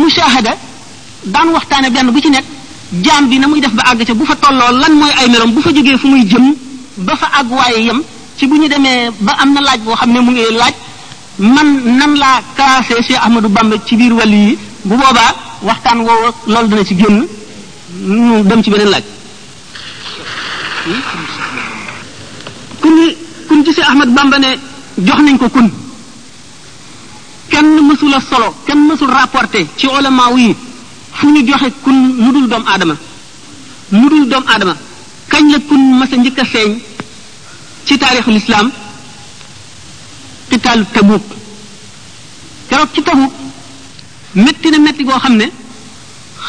mushahada 0.00 0.52
daan 1.34 1.48
waxtaane 1.56 1.88
benn 1.94 2.08
bu 2.14 2.20
ci 2.24 2.30
nekk 2.34 2.46
jaam 3.06 3.22
bi 3.30 3.38
na 3.38 3.46
muy 3.50 3.60
def 3.64 3.74
ba 3.78 3.82
àgg 3.90 4.00
ca 4.08 4.12
bu 4.18 4.24
fa 4.30 4.34
tolloo 4.44 4.70
lan 4.82 4.92
mooy 5.00 5.12
ay 5.20 5.26
merom 5.32 5.50
bu 5.54 5.60
fa 5.66 5.70
jógee 5.76 5.96
fu 6.02 6.06
muy 6.12 6.24
jëm 6.30 6.46
ba 7.06 7.12
fa 7.20 7.26
àgg 7.38 7.50
waaye 7.58 7.80
yem 7.88 8.00
ci 8.36 8.44
bu 8.48 8.54
ñu 8.60 8.66
demee 8.72 9.10
ba 9.26 9.32
am 9.42 9.48
na 9.54 9.60
laaj 9.68 9.80
boo 9.86 9.96
xam 10.00 10.10
ne 10.14 10.18
mu 10.26 10.30
ngi 10.34 10.44
laaj 10.60 10.74
man 11.54 11.68
nan 11.98 12.12
laa 12.22 12.36
classé 12.56 12.94
Cheikh 13.06 13.18
Ahmadou 13.24 13.50
Bamba 13.56 13.76
ci 13.86 13.94
biir 14.00 14.12
wàll 14.18 14.34
yi 14.34 14.58
bu 14.88 14.94
boobaa 15.00 15.30
waxtaan 15.68 15.98
woowu 16.06 16.28
loolu 16.52 16.68
dana 16.72 16.84
ci 16.88 16.94
génn 17.00 17.16
ñu 18.26 18.42
dem 18.48 18.60
ci 18.64 18.70
beneen 18.72 18.90
laaj. 18.94 19.04
Hmm? 20.86 21.00
kun 22.82 22.96
kun 23.48 23.60
ci 23.64 23.70
Cheikh 23.76 23.88
Ahmad 23.90 24.08
Bamba 24.16 24.36
ne 24.44 24.50
jox 25.06 25.20
nañ 25.26 25.38
ko 25.38 25.48
kun. 25.54 25.70
kenn 27.54 27.68
mësula 27.88 28.18
solo 28.28 28.46
kenn 28.66 28.80
mësul 28.88 29.10
rapporté 29.16 29.60
ci 29.78 29.86
ulamaaw 29.98 30.34
yi 30.42 30.48
fu 31.18 31.28
ñu 31.34 31.42
joxe 31.48 31.68
kun 31.84 31.98
lu 32.22 32.32
dul 32.36 32.48
doomu 32.52 32.66
aadama 32.72 32.96
lu 34.00 34.06
dul 34.12 34.26
doomu 34.32 34.48
aadama 34.52 34.74
kañ 35.32 35.46
la 35.52 35.58
kun 35.68 35.82
masa 35.98 36.16
njëkk 36.16 36.38
a 36.42 36.44
feeñ 36.52 36.70
ci 37.86 37.98
taarixul 38.02 38.34
islaam 38.42 38.66
xitaalu 40.50 40.84
Tabuk 40.94 41.24
keroog 42.68 42.90
ci 42.94 43.02
Tabuk 43.08 43.32
métti 44.44 44.68
na 44.70 44.78
metti 44.86 45.04
goo 45.08 45.18
xam 45.24 45.34
ne 45.40 45.46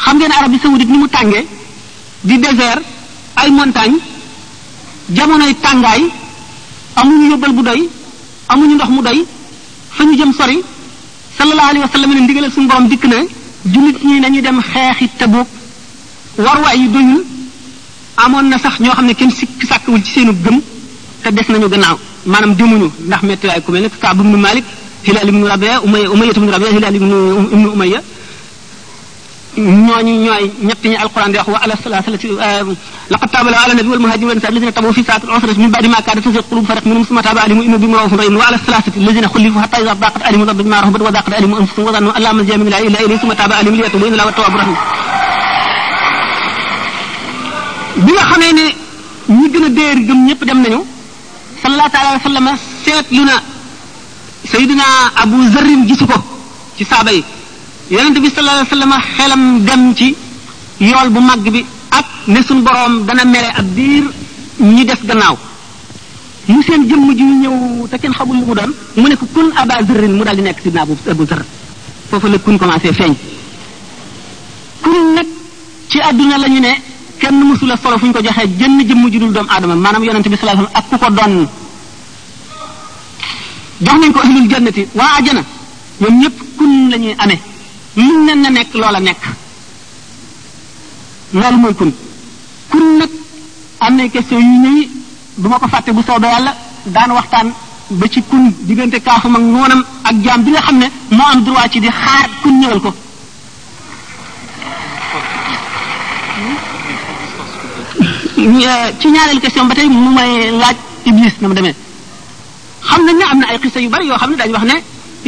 xam 0.04 0.16
ngeen 0.18 0.32
Arabie 0.38 0.58
saoudite 0.62 0.90
ni 0.92 0.98
mu 0.98 1.08
tàngee 1.16 1.46
di 2.28 2.36
désert 2.44 2.82
ay 3.40 3.50
montagne 3.58 3.98
jamonoy 5.14 5.54
tàngaay 5.64 6.02
amuñu 6.98 7.30
yóbbal 7.30 7.52
bu 7.56 7.62
doy 7.68 7.80
amuñu 8.48 8.74
ndox 8.74 8.90
mu 8.94 9.02
doy 9.06 9.18
fa 9.94 10.02
ñu 10.04 10.16
jëm 10.20 10.32
sori 10.40 10.58
sallallahu 11.38 11.68
alayhi 11.70 11.86
wa 11.86 11.92
sallam 11.92 12.10
ne 12.16 12.20
ndigalal 12.24 12.50
suñu 12.50 12.68
borom 12.68 12.88
dikk 12.90 13.04
na 13.12 13.16
jullit 13.72 13.98
ñi 14.04 14.20
nañu 14.20 14.40
dem 14.40 14.58
xeex 14.60 14.96
yi 15.00 15.08
Tabuk 15.18 15.46
warwaay 16.38 16.78
yi 16.80 16.88
doyul 16.88 17.24
amoon 18.16 18.46
na 18.48 18.58
sax 18.58 18.80
ñoo 18.80 18.94
xam 18.96 19.06
ne 19.06 19.14
kenn 19.14 19.30
sikki 19.30 19.66
sàkkwul 19.68 20.02
ci 20.04 20.10
seenu 20.16 20.32
gëm 20.44 20.58
te 21.22 21.28
des 21.32 21.46
nañu 21.52 21.68
gannaaw 21.68 21.98
maanaam 22.24 22.54
demuñu 22.54 22.88
ndax 23.06 23.22
métti 23.22 23.46
waay 23.46 23.60
ku 23.60 23.70
mel 23.72 23.82
ne 23.82 23.88
Kaab 24.00 24.20
ibnu 24.20 24.36
Malik 24.38 24.64
Hilaal 25.06 25.28
ibnu 25.28 25.44
Rabia 25.46 25.80
Umayya 25.84 26.10
Umayya 26.10 26.32
Rabia 26.34 26.72
Hilaal 26.72 26.96
ibnu 26.96 27.16
Umayya 27.74 28.00
ñooñu 29.56 30.12
ñooy 30.24 30.52
ñett 30.68 30.84
ñi 30.84 30.96
alquran 30.96 31.30
di 31.32 31.38
wax 31.38 31.48
wa 31.48 31.58
ala 31.64 31.74
salasalati 31.82 32.28
laqad 33.08 33.30
taaba 33.30 33.50
la 33.50 33.58
ala 33.64 33.74
nabi 33.74 33.88
wal 33.88 34.00
muhajirin 34.00 34.28
wal 34.28 34.36
ansar 34.36 34.72
tabu 34.72 34.92
fi 34.92 35.02
sa'at 35.02 35.22
al 35.24 35.30
usra 35.36 35.52
min 35.56 35.70
ba'di 35.70 35.88
ma 35.88 35.96
kada 36.02 36.20
tasiq 36.20 36.44
qulub 36.48 36.66
farq 36.66 36.84
minhum 36.84 37.04
thumma 37.06 37.22
taba 37.22 37.40
alim 37.42 37.60
inna 37.62 37.78
bi 37.78 37.86
mawfun 37.86 38.18
rahim 38.18 38.36
wa 38.36 38.44
ala 38.44 38.58
salasati 38.58 38.98
allazina 39.00 39.28
khulifu 39.28 39.58
hatta 39.58 39.80
idha 39.80 39.94
daqat 39.94 40.22
alim 40.28 40.42
rabbi 40.44 40.64
ma 40.64 40.80
rahbat 40.82 41.00
wa 41.02 41.10
daqat 41.10 41.32
alim 41.38 41.52
anfusuhum 41.54 41.84
wa 41.88 41.92
dhannu 41.92 42.10
alla 42.14 42.32
man 42.34 42.46
jamin 42.46 42.68
la 42.70 42.80
ilaha 42.84 43.04
illa 43.04 43.18
thumma 43.18 43.34
taba 43.34 43.54
alim 43.56 43.72
liyatubu 43.74 44.04
inna 44.06 44.16
la 44.16 44.24
tawwabur 44.32 44.60
rahim 44.60 44.76
bi 48.04 48.12
nga 48.12 48.22
xamé 48.28 48.46
ni 48.52 48.64
ñu 49.40 49.48
gëna 49.52 49.68
déer 49.70 49.98
gëm 50.06 50.18
ñepp 50.26 50.44
dem 50.44 50.58
nañu 50.60 50.84
sallallahu 51.62 51.88
alayhi 51.96 52.20
wa 52.20 52.28
sallam 52.28 52.46
seet 52.84 53.06
lu 53.10 53.24
na 53.24 53.40
sayyidina 54.52 54.84
abu 55.16 55.36
zarrin 55.52 55.86
gisu 55.88 56.04
ko 56.06 56.16
ci 56.76 56.84
saaba 56.84 57.10
yi 57.12 57.24
yonent 57.90 58.18
bi 58.18 58.26
sallallahu 58.28 58.66
alayhi 58.66 58.70
wasallam 58.74 58.92
xelam 59.16 59.42
dem 59.66 59.82
ci 59.94 60.08
yool 60.80 61.08
bu 61.10 61.20
màgg 61.20 61.44
bi 61.54 61.64
ak 61.90 62.06
ne 62.26 62.42
suñ 62.42 62.60
boroom 62.66 63.06
dana 63.06 63.24
mere 63.24 63.48
ab 63.54 63.64
diir 63.76 64.04
ñi 64.58 64.84
des 64.84 64.98
gannaaw 65.08 65.38
mu 66.48 66.62
seen 66.66 66.82
jëmm 66.88 67.08
ji 67.16 67.22
ñëw 67.22 67.86
te 67.90 67.96
kenn 67.98 68.12
xamul 68.12 68.36
lu 68.38 68.44
mu 68.46 68.54
doon 68.54 68.72
mu 68.96 69.06
ne 69.08 69.14
ko 69.16 69.26
kun 69.32 69.48
aba 69.56 69.78
zërrin 69.86 70.12
mu 70.18 70.24
nekk 70.24 70.34
di 70.34 70.70
naa 70.70 70.84
sidna 70.86 71.14
bu 71.14 71.24
zër 71.30 71.42
foofu 72.10 72.26
la 72.28 72.38
kun 72.38 72.58
commencé 72.58 72.92
feeñ 72.92 73.14
kun 74.82 74.96
nag 75.14 75.26
ci 75.88 76.00
àdduna 76.00 76.38
la 76.38 76.48
ñu 76.48 76.58
ne 76.60 76.72
kenn 77.20 77.34
mësula 77.48 77.76
solo 77.76 77.98
fu 77.98 78.06
ñu 78.06 78.12
ko 78.12 78.20
joxee 78.26 78.48
jënn 78.58 78.78
jëm 78.88 79.10
ji 79.12 79.18
dul 79.18 79.32
doomu 79.32 79.48
aadama 79.48 79.76
maanaam 79.76 80.02
yonent 80.04 80.26
bi 80.28 80.36
sallallahu 80.36 80.66
alayhi 80.66 80.70
wasallam 80.74 80.78
ak 80.78 80.84
ku 80.90 80.96
ko 81.02 81.16
doon 81.18 81.34
jox 83.84 83.96
nañ 84.00 84.12
ko 84.12 84.20
ahlul 84.26 84.48
jannati 84.50 84.82
waa 84.98 85.12
ajana 85.18 85.42
ñoom 86.00 86.14
ñëpp 86.20 86.36
kun 86.58 86.90
la 86.90 86.96
ñuy 86.98 87.14
amee 87.24 87.40
liñ 87.96 88.16
nen 88.26 88.40
na 88.42 88.50
nekk 88.50 88.72
loola 88.80 89.00
nekk 89.00 89.22
loolu 91.40 91.56
mooy 91.62 91.74
kun 91.78 91.92
kun 92.70 92.86
nag 92.98 93.10
am 93.84 93.92
na 93.96 94.02
question 94.12 94.40
yu 94.44 94.56
ñëw 94.62 94.88
du 95.40 95.48
ma 95.48 95.58
ko 95.58 95.66
fàtte 95.72 95.90
bu 95.94 96.02
soobee 96.06 96.30
yàlla 96.34 96.52
daan 96.94 97.10
waxtaan 97.16 97.48
ba 97.98 98.04
ci 98.12 98.20
kun 98.30 98.44
diggante 98.66 98.98
kaafam 99.06 99.36
ak 99.38 99.42
noonam 99.54 99.82
ak 100.08 100.14
jaam 100.24 100.42
bi 100.44 100.50
nga 100.52 100.60
xam 100.64 100.78
ne 100.78 100.86
moo 101.16 101.26
am 101.32 101.44
droit 101.46 101.68
ci 101.72 101.78
di 101.84 101.88
xaar 102.02 102.28
kun 102.42 102.58
ñëwal 102.60 102.80
ko 102.84 102.90
ci 109.00 109.08
ñaareel 109.14 109.40
question 109.42 109.66
ba 109.70 109.74
tey 109.74 109.88
mu 109.88 110.10
may 110.16 110.32
laaj 110.60 110.76
iblis 111.08 111.34
na 111.40 111.48
mu 111.48 111.54
demee 111.54 111.74
xam 112.88 113.02
nañ 113.06 113.16
ne 113.18 113.24
am 113.30 113.38
na 113.38 113.46
ay 113.50 113.58
xisa 113.62 113.78
yu 113.80 113.88
bari 113.88 114.06
yoo 114.06 114.18
xam 114.20 114.30
ne 114.30 114.36
dañu 114.38 114.52
wax 114.56 114.64
ne 114.70 114.76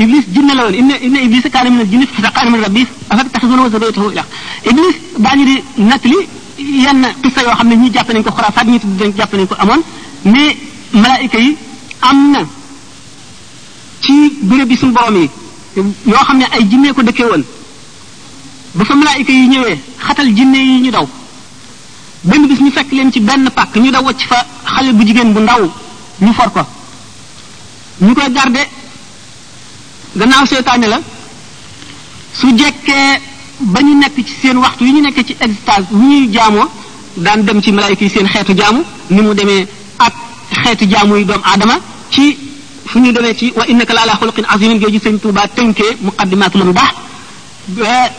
ابليس 0.02 0.24
جن 0.34 0.50
لون 0.58 0.74
ان 0.80 0.90
ان 1.06 1.16
ابليس 1.26 1.46
كان 1.54 1.66
من 1.72 1.80
الجن 1.84 2.02
فتقال 2.16 2.46
من 2.52 2.58
ربي 2.64 2.82
افات 3.12 3.26
تخزون 3.34 3.58
وزبيته 3.58 4.02
الى 4.10 4.24
ابليس 4.68 4.94
باني 5.22 5.44
دي 5.48 5.56
نتلي 5.90 6.18
ين 6.84 7.04
قصه 7.24 7.40
يو 7.46 7.50
خامني 7.58 7.76
ني 7.82 7.88
جاب 7.96 8.08
نكو 8.16 8.30
خرافات 8.36 8.66
ني 8.72 8.78
تدن 8.82 9.10
جاب 9.18 9.30
نكو 9.40 9.54
امون 9.64 9.80
مي 10.32 10.42
ملائكه 11.02 11.46
امنا 12.10 12.40
تي 14.04 14.14
بري 14.48 14.64
بي 14.70 14.76
سون 14.80 14.90
بومي 14.96 15.24
يو 16.12 16.16
خامني 16.28 16.44
اي 16.54 16.62
جيني 16.70 16.92
كو 16.96 17.02
دكي 17.08 17.24
وون 17.30 17.42
بو 18.76 18.84
سون 18.88 18.96
ملائكه 19.02 19.32
يي 19.38 19.46
نيوي 19.52 19.76
خاتال 20.04 20.34
جيني 20.38 20.58
يي 20.68 20.80
ني 20.84 20.90
داو 20.96 21.06
بن 22.30 22.42
بيس 22.50 22.60
ني 22.66 22.70
فك 22.76 22.88
لين 22.96 23.10
تي 23.14 23.20
بن 23.28 23.44
باك 23.56 23.74
ني 23.82 23.90
داو 23.94 24.10
تي 24.18 24.24
فا 24.30 24.38
خالي 24.74 24.92
بو 24.98 25.04
جيجن 28.10 28.68
gannaaw 30.16 30.46
seytaane 30.50 30.86
la 30.92 31.00
su 32.38 32.46
jekkee 32.56 33.10
ba 33.72 33.80
ñu 33.82 33.94
nekk 34.02 34.14
ci 34.26 34.34
seen 34.42 34.56
waxtu 34.58 34.84
yu 34.84 34.92
ñu 34.94 35.00
nekk 35.00 35.18
ci 35.26 35.34
extase 35.38 35.84
wu 35.90 35.98
ñuy 36.02 36.30
jaamoo 36.32 36.68
daan 37.16 37.42
dem 37.44 37.60
ci 37.60 37.72
malaayka 37.72 38.04
yi 38.04 38.10
seen 38.10 38.26
xeetu 38.28 38.54
jaamu 38.56 38.82
ni 39.10 39.20
mu 39.20 39.34
demee 39.34 39.66
ak 39.98 40.14
xeetu 40.64 40.84
jaamu 40.88 41.16
yi 41.16 41.24
doomu 41.24 41.44
adama 41.44 41.78
ci 42.10 42.36
fu 42.86 42.98
ñu 43.00 43.12
demee 43.12 43.34
ci 43.36 43.52
wa 43.54 43.64
innaka 43.66 43.92
la 43.92 44.00
ala 44.02 44.14
xuluqin 44.16 44.44
azimin 44.48 44.78
jooju 44.80 44.98
sëñ 44.98 45.16
Tuubaa 45.20 45.48
tënkee 45.48 45.96
muqaddimaatu 46.00 46.58
lam 46.58 46.72
baax 46.72 46.92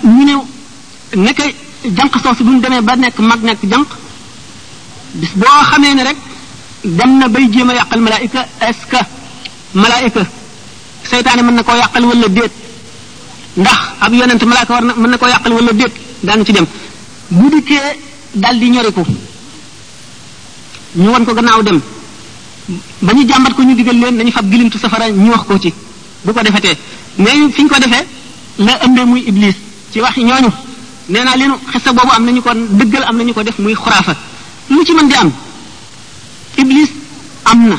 ñu 0.04 0.23
ne 0.25 0.34
nekk 1.15 1.39
jànq 1.95 2.15
soosu 2.21 2.43
bu 2.43 2.60
demee 2.60 2.82
ba 2.82 2.95
nekk 2.95 3.17
mag 3.19 3.41
nekk 3.43 3.62
jànq 3.63 3.88
boo 5.36 5.62
xamee 5.69 5.93
ne 5.95 6.04
rek 6.04 6.17
dem 6.84 7.17
na 7.17 7.28
bay 7.28 7.49
jéem 7.52 7.69
a 7.69 7.73
yàqal 7.73 7.99
malaayka 7.99 8.45
est-ce 8.62 8.86
que 8.89 8.97
malaayka 9.73 10.21
seytaane 11.10 11.41
mën 11.48 11.54
na 11.58 11.63
koo 11.67 11.76
yàqal 11.82 12.04
walla 12.10 12.28
déet 12.38 12.52
ndax 13.58 13.78
ab 14.04 14.13
yonent 14.19 14.41
malaaka 14.50 14.72
war 14.76 14.82
na 14.88 14.93
mën 15.02 15.10
na 15.12 15.17
koo 15.17 15.28
yàqal 15.34 15.54
wala 15.58 15.72
déet 15.80 15.91
daanu 16.24 16.45
ci 16.45 16.54
dem 16.54 16.65
bu 17.38 17.45
dikkee 17.54 17.88
dal 18.41 18.56
di 18.62 18.67
ñoriku 18.74 19.04
ñu 21.02 21.10
won 21.13 21.24
ko 21.28 21.34
gannaaw 21.38 21.63
dem 21.63 21.80
ba 23.02 23.12
ñu 23.13 23.28
jàmbat 23.28 23.54
ko 23.56 23.63
ñu 23.63 23.76
digal 23.76 23.98
leen 24.04 24.15
nañu 24.17 24.32
fab 24.32 24.45
gilintu 24.52 24.78
safara 24.78 25.06
ñu 25.10 25.32
wax 25.32 25.43
ko 25.50 25.54
ci 25.63 25.74
bu 26.26 26.34
ko 26.34 26.41
defetee 26.41 26.78
mais 27.17 27.39
fi 27.54 27.63
ñu 27.63 27.69
ko 27.69 27.80
defee 27.84 28.06
la 28.60 28.72
ëmbee 28.86 29.06
muy 29.06 29.24
iblis 29.28 29.56
ci 29.91 30.00
wax 30.02 30.15
ñooñu 30.17 30.52
nee 31.10 31.24
naa 31.24 31.36
leenu 31.36 31.56
xista 31.74 31.91
boobu 31.93 32.12
am 32.15 32.24
nañu 32.26 32.41
ko 32.41 32.52
dëggal 32.80 33.04
am 33.04 33.17
nañu 33.17 33.34
ko 33.34 33.43
def 33.43 33.58
muy 33.60 33.74
xuraafa 33.74 34.15
lu 34.69 34.84
ci 34.86 34.93
man 34.93 35.08
di 35.08 35.15
am 35.15 35.32
iblis 36.58 36.89
am 37.45 37.67
na 37.69 37.78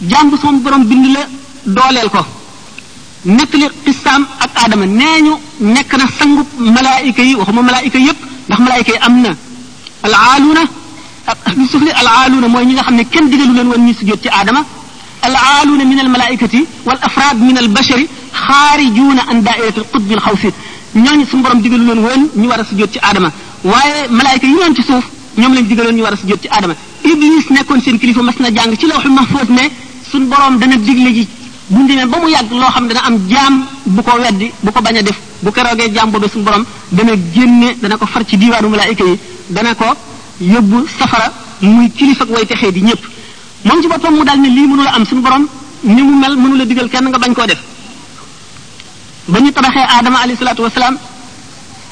jàmb 0.00 0.34
sama 0.40 0.58
borom 0.58 0.84
bind 0.84 1.06
la 1.16 1.20
dooleel 1.66 2.08
ko 2.10 2.22
nettali 3.34 3.66
qissaam 3.84 4.22
ak 4.40 4.50
aadama 4.64 4.86
nee 4.98 5.18
ñu 5.26 5.34
nekk 5.74 5.90
na 6.00 6.06
sangub 6.18 6.46
malaayika 6.76 7.22
yi 7.22 7.34
waxuma 7.34 7.62
malaayika 7.68 7.98
yépp 7.98 8.20
ndax 8.46 8.58
malaayika 8.66 8.92
yi 8.94 8.98
am 9.06 9.14
na 9.22 9.30
al 10.06 10.14
aaluuna 10.14 10.62
ak 11.30 11.38
ahlu 11.48 11.62
sufli 11.72 11.90
al 11.90 12.06
aaluuna 12.14 12.46
mooy 12.48 12.64
ñi 12.66 12.72
nga 12.74 12.84
xam 12.86 12.94
ne 12.96 13.04
kenn 13.12 13.26
digalu 13.28 13.52
leen 13.58 13.66
woon 13.68 13.82
ñu 13.84 13.94
sujjóot 13.98 14.20
ci 14.22 14.28
aadama 14.30 14.62
al 15.26 15.34
aaluuna 15.36 15.84
min 15.84 15.98
al 16.00 16.08
malaayikati 16.08 16.60
wal 16.86 16.98
afraad 17.02 17.36
min 17.48 17.56
al 17.58 17.68
bashari 17.68 18.06
xaarijuuna 18.46 19.22
an 19.28 19.38
daairati 19.42 19.78
al 19.82 19.86
qutbi 19.92 20.14
al 20.14 20.20
xawsi 20.26 20.48
ñooñu 20.94 21.24
suñu 21.26 21.42
borom 21.42 21.60
digalu 21.62 21.84
leen 21.88 21.98
woon 22.06 22.22
ñu 22.36 22.46
war 22.48 22.60
a 22.60 22.64
sujjóot 22.64 22.90
ci 22.94 22.98
aadama 23.02 23.30
waaye 23.64 24.06
malaayika 24.08 24.46
yi 24.46 24.52
ñoon 24.54 24.74
ci 24.76 24.82
suuf 24.86 25.04
ñoom 25.36 25.52
lañ 25.52 25.66
digaloon 25.66 25.96
ñu 25.98 26.02
war 26.06 26.12
a 26.14 26.16
sujjóot 26.16 26.42
ci 26.44 26.48
aadama 26.48 26.74
iblis 27.02 27.46
nekkoon 27.50 27.80
seen 27.82 27.98
kilifa 27.98 28.22
mas 28.22 28.38
na 28.38 28.50
jàng 28.54 28.72
ci 28.78 28.86
lawxul 28.86 29.10
mahfuus 29.10 29.48
ne 29.50 29.64
suñ 30.10 30.28
borom 30.30 30.58
dana 30.60 30.76
digle 30.76 31.10
ji 31.18 31.26
buñ 31.70 31.86
demee 31.88 32.06
ba 32.06 32.18
mu 32.18 32.28
yàgg 32.28 32.50
loo 32.52 32.70
xam 32.70 32.86
dana 32.88 33.00
am 33.00 33.18
jaam 33.28 33.66
bu 33.86 34.02
ko 34.02 34.12
weddi 34.20 34.52
bu 34.62 34.70
ko 34.70 34.80
bañ 34.80 34.98
a 34.98 35.02
def 35.02 35.16
bu 35.42 35.50
keroogee 35.50 35.90
jaam 35.92 36.10
boobu 36.12 36.28
suñu 36.28 36.44
borom 36.44 36.64
dana 36.92 37.12
génne 37.34 37.74
dana 37.82 37.96
ko 37.98 38.06
far 38.06 38.22
ci 38.28 38.36
diiwaanu 38.36 38.68
malaayika 38.68 39.04
yi 39.04 39.18
dana 39.50 39.74
ko 39.74 39.84
yóbbu 40.40 40.86
safara 40.98 41.32
muy 41.62 41.90
kilifa 41.90 42.22
ak 42.24 42.30
way 42.30 42.46
texee 42.46 42.70
di 42.70 42.82
ñëpp 42.82 43.02
moom 43.64 43.82
ci 43.82 43.88
boppam 43.88 44.14
mu 44.14 44.24
daal 44.24 44.38
ne 44.38 44.48
lii 44.48 44.66
mënula 44.68 44.90
am 44.94 45.04
suñu 45.04 45.22
borom 45.22 45.46
ni 45.82 46.02
mu 46.02 46.14
mel 46.20 46.36
mënula 46.36 46.64
digal 46.66 46.88
kenn 46.88 47.08
nga 47.08 47.18
bañ 47.18 47.34
koo 47.34 47.46
def 47.46 47.58
ba 49.28 49.40
ñu 49.40 49.50
tabaxee 49.50 49.80
aadama 49.82 50.18
alayhi 50.18 50.38
salaatu 50.38 50.62
wasalaam 50.62 50.96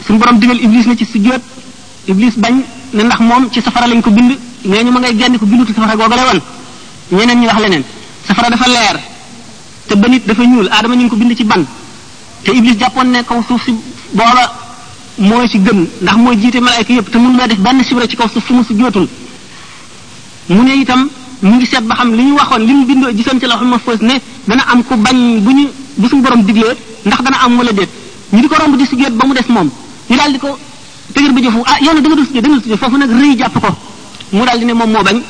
suñu 0.07 0.19
borom 0.19 0.39
digal 0.39 0.57
iblis 0.61 0.87
na 0.87 0.95
ci 0.97 1.05
sujjóot 1.05 1.43
iblis 2.07 2.35
bañ 2.39 2.63
ne 2.93 3.03
ndax 3.03 3.19
moom 3.21 3.49
ci 3.51 3.61
safara 3.61 3.89
lañ 3.89 4.01
ko 4.03 4.11
bind 4.11 4.39
nee 4.67 4.85
ñu 4.85 4.93
ma 4.93 5.01
ngay 5.01 5.19
genn 5.19 5.37
ko 5.39 5.47
bindutu 5.47 5.75
safara 5.75 5.97
googale 5.97 6.21
woon 6.23 6.43
ñeneen 7.21 7.41
ñi 7.41 7.47
wax 7.47 7.59
leneen 7.61 7.83
safara 8.29 8.51
dafa 8.51 8.67
leer 8.69 9.14
te 9.89 9.95
ba 9.95 10.09
nit 10.09 10.27
dafa 10.27 10.45
ñuul 10.45 10.69
aadama 10.69 10.95
ñu 10.97 11.03
ngi 11.03 11.09
ko 11.11 11.17
bind 11.17 11.37
ci 11.37 11.45
ban 11.45 11.65
te 12.43 12.51
iblis 12.53 12.77
jàppoon 12.79 13.11
ne 13.11 13.23
kaw 13.25 13.43
suuf 13.47 13.65
si 13.65 13.75
booba 14.13 14.53
moo 15.19 15.47
ci 15.47 15.59
gën 15.59 15.87
ndax 16.03 16.17
mooy 16.17 16.37
jiite 16.41 16.57
malaayka 16.61 16.93
yépp 16.93 17.11
te 17.11 17.19
mënu 17.19 17.37
la 17.37 17.47
def 17.47 17.59
benn 17.59 17.83
sibra 17.85 18.07
ci 18.07 18.17
kaw 18.17 18.29
suuf 18.29 18.45
fu 18.45 18.53
mu 18.55 18.65
si 18.65 18.75
jootul 18.79 19.09
mu 20.49 20.63
ne 20.63 20.75
itam 20.77 21.09
mu 21.43 21.55
ngi 21.57 21.67
seet 21.67 21.83
ba 21.83 21.95
xam 21.97 22.15
li 22.15 22.23
ñu 22.25 22.35
waxoon 22.35 22.63
li 22.67 22.73
mu 22.73 22.85
bindoo 22.87 23.11
gisoon 23.15 23.39
ci 23.39 23.47
lawhul 23.47 23.67
mahfuz 23.69 24.01
ne 24.01 24.21
dana 24.47 24.65
am 24.73 24.83
ku 24.85 24.97
bañ 24.97 25.41
bu 25.41 25.51
ñu 25.51 25.69
bu 25.97 26.09
suñu 26.09 26.23
borom 26.23 26.43
diglee 26.45 26.75
ndax 27.05 27.21
dana 27.23 27.39
am 27.45 27.59
wala 27.59 27.73
déet 27.73 27.89
ñu 28.33 28.41
di 28.41 28.49
ko 28.49 28.55
romb 28.57 28.77
di 28.77 28.87
sujjóot 28.87 29.13
ba 29.13 29.27
mu 29.27 29.35
des 29.35 29.47
moom 29.49 29.71
ñu 30.09 30.17
daal 30.17 30.33
di 30.33 30.39
ko 30.39 30.59
tëgër 31.13 31.33
ba 31.33 31.41
jëfu 31.41 31.63
ah 31.67 31.77
yow 31.81 31.93
nag 31.93 32.03
da 32.03 32.09
nga 32.09 32.17
dul 32.17 32.25
sujjóot 32.27 32.43
da 32.43 32.49
nga 32.49 32.55
dul 32.55 32.63
sujjóot 32.63 32.79
foofu 32.81 32.97
nag 32.99 33.11
rëy 33.21 33.37
jàpp 33.37 33.61
ko 33.61 33.77
mu 34.33 34.45
daal 34.45 34.59
di 34.59 34.65
moom 34.65 34.91
moo 34.91 35.03
bañ 35.03 35.21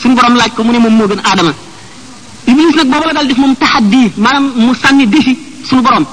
suñu 0.00 0.14
borom 0.14 0.34
laaj 0.36 0.52
ko 0.54 0.62
mu 0.64 0.72
ne 0.72 0.78
moom 0.78 0.94
moo 0.96 1.06
gën 1.08 1.20
aadama 1.24 1.52
iblis 2.72 2.72
nag 2.72 2.90
boobu 2.90 3.06
la 3.08 3.12
dal 3.12 3.26
def 3.26 3.38
moom 3.38 3.54
taxaddi 3.56 4.12
maanaam 4.16 4.52
mu 4.56 4.74
sànni 4.74 5.06
defi 5.06 5.36
suñu 5.68 5.82
borom 5.82 6.04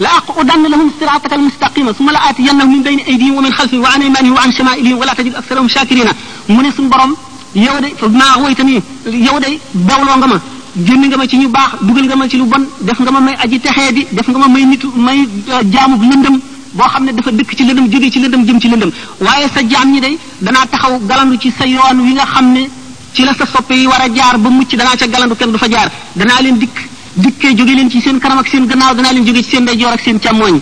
la 0.00 0.08
aqudanna 0.18 0.68
lahum 0.68 0.90
siraataka 0.98 1.34
almustaqima 1.34 1.92
summa 1.94 2.12
la 2.12 2.20
aatiyannahum 2.28 2.70
min 2.72 2.82
bayni 2.82 3.02
aydihim 3.06 3.34
wa 3.36 3.42
min 3.42 3.52
xalfihim 3.52 3.82
wa 3.82 3.88
an 3.94 4.02
aymanihim 4.02 4.34
wa 4.34 4.42
an 4.44 4.52
shamaa'ilihim 4.52 4.98
wa 4.98 5.04
la 5.06 5.14
tajid 5.14 5.34
aktharahum 5.36 5.68
shakirina 5.68 6.10
mu 6.48 6.62
ne 6.62 6.70
suñu 6.70 6.88
borom 6.88 7.14
yow 7.54 7.80
de 7.80 7.88
fa 7.96 8.08
maa 8.08 8.36
woytani 8.42 8.74
yow 9.06 9.38
de 9.40 9.58
dawloo 9.74 10.16
nga 10.18 10.26
ma 10.26 10.40
génn 10.84 11.04
nga 11.08 11.16
ma 11.16 11.26
ci 11.28 11.36
ñu 11.38 11.48
baax 11.48 11.70
dugal 11.82 12.04
nga 12.06 12.16
ma 12.16 12.28
ci 12.28 12.36
lu 12.36 12.44
bon 12.44 12.64
def 12.80 12.98
nga 13.00 13.10
ma 13.10 13.20
may 13.20 13.34
aji 13.42 13.60
texee 13.60 13.92
di 13.92 14.06
def 14.10 14.28
nga 14.28 14.38
ma 14.38 14.46
may 14.48 14.64
nitu 14.64 14.90
may 14.96 15.26
jaamu 15.70 15.96
lëndëm 16.10 16.38
boo 16.72 16.86
xam 16.88 17.04
ne 17.04 17.12
dafa 17.12 17.30
dëkk 17.32 17.56
ci 17.56 17.64
lëndëm 17.64 17.88
jóge 17.92 18.10
ci 18.12 18.20
lëndëm 18.20 18.44
jëm 18.46 18.60
ci 18.60 18.68
lëndëm 18.68 18.90
waaye 19.20 19.48
sa 19.52 19.60
jaam 19.68 19.90
ñi 19.90 20.00
day 20.00 20.18
danaa 20.40 20.66
taxaw 20.66 21.00
galandu 21.00 21.38
ci 21.40 21.50
sa 21.50 21.64
yoon 21.66 22.00
wi 22.04 22.12
nga 22.12 22.24
xam 22.26 22.52
ne 22.52 22.68
ci 23.12 23.24
la 23.24 23.32
sa 23.34 23.46
soppe 23.46 23.72
yi 23.74 23.86
war 23.86 24.00
a 24.00 24.08
jaar 24.08 24.38
ba 24.38 24.48
mucc 24.48 24.74
danaa 24.74 24.96
ca 24.96 25.06
galandu 25.06 25.34
kenn 25.36 25.50
du 25.52 25.58
fa 25.58 25.68
jaar 25.68 25.88
danaa 26.14 26.40
leen 26.42 26.58
dikk 26.58 26.84
dikkee 27.16 27.54
jóge 27.54 27.74
leen 27.74 27.90
ci 27.90 28.00
seen 28.00 28.18
kanam 28.18 28.38
ak 28.38 28.48
seen 28.48 28.66
gannaaw 28.66 28.94
danaa 28.94 29.12
leen 29.12 29.24
jóge 29.24 29.42
ci 29.42 29.50
seen 29.50 29.62
ndeyjoor 29.62 29.92
ak 29.92 30.00
seen 30.00 30.18
càmmooñ 30.18 30.60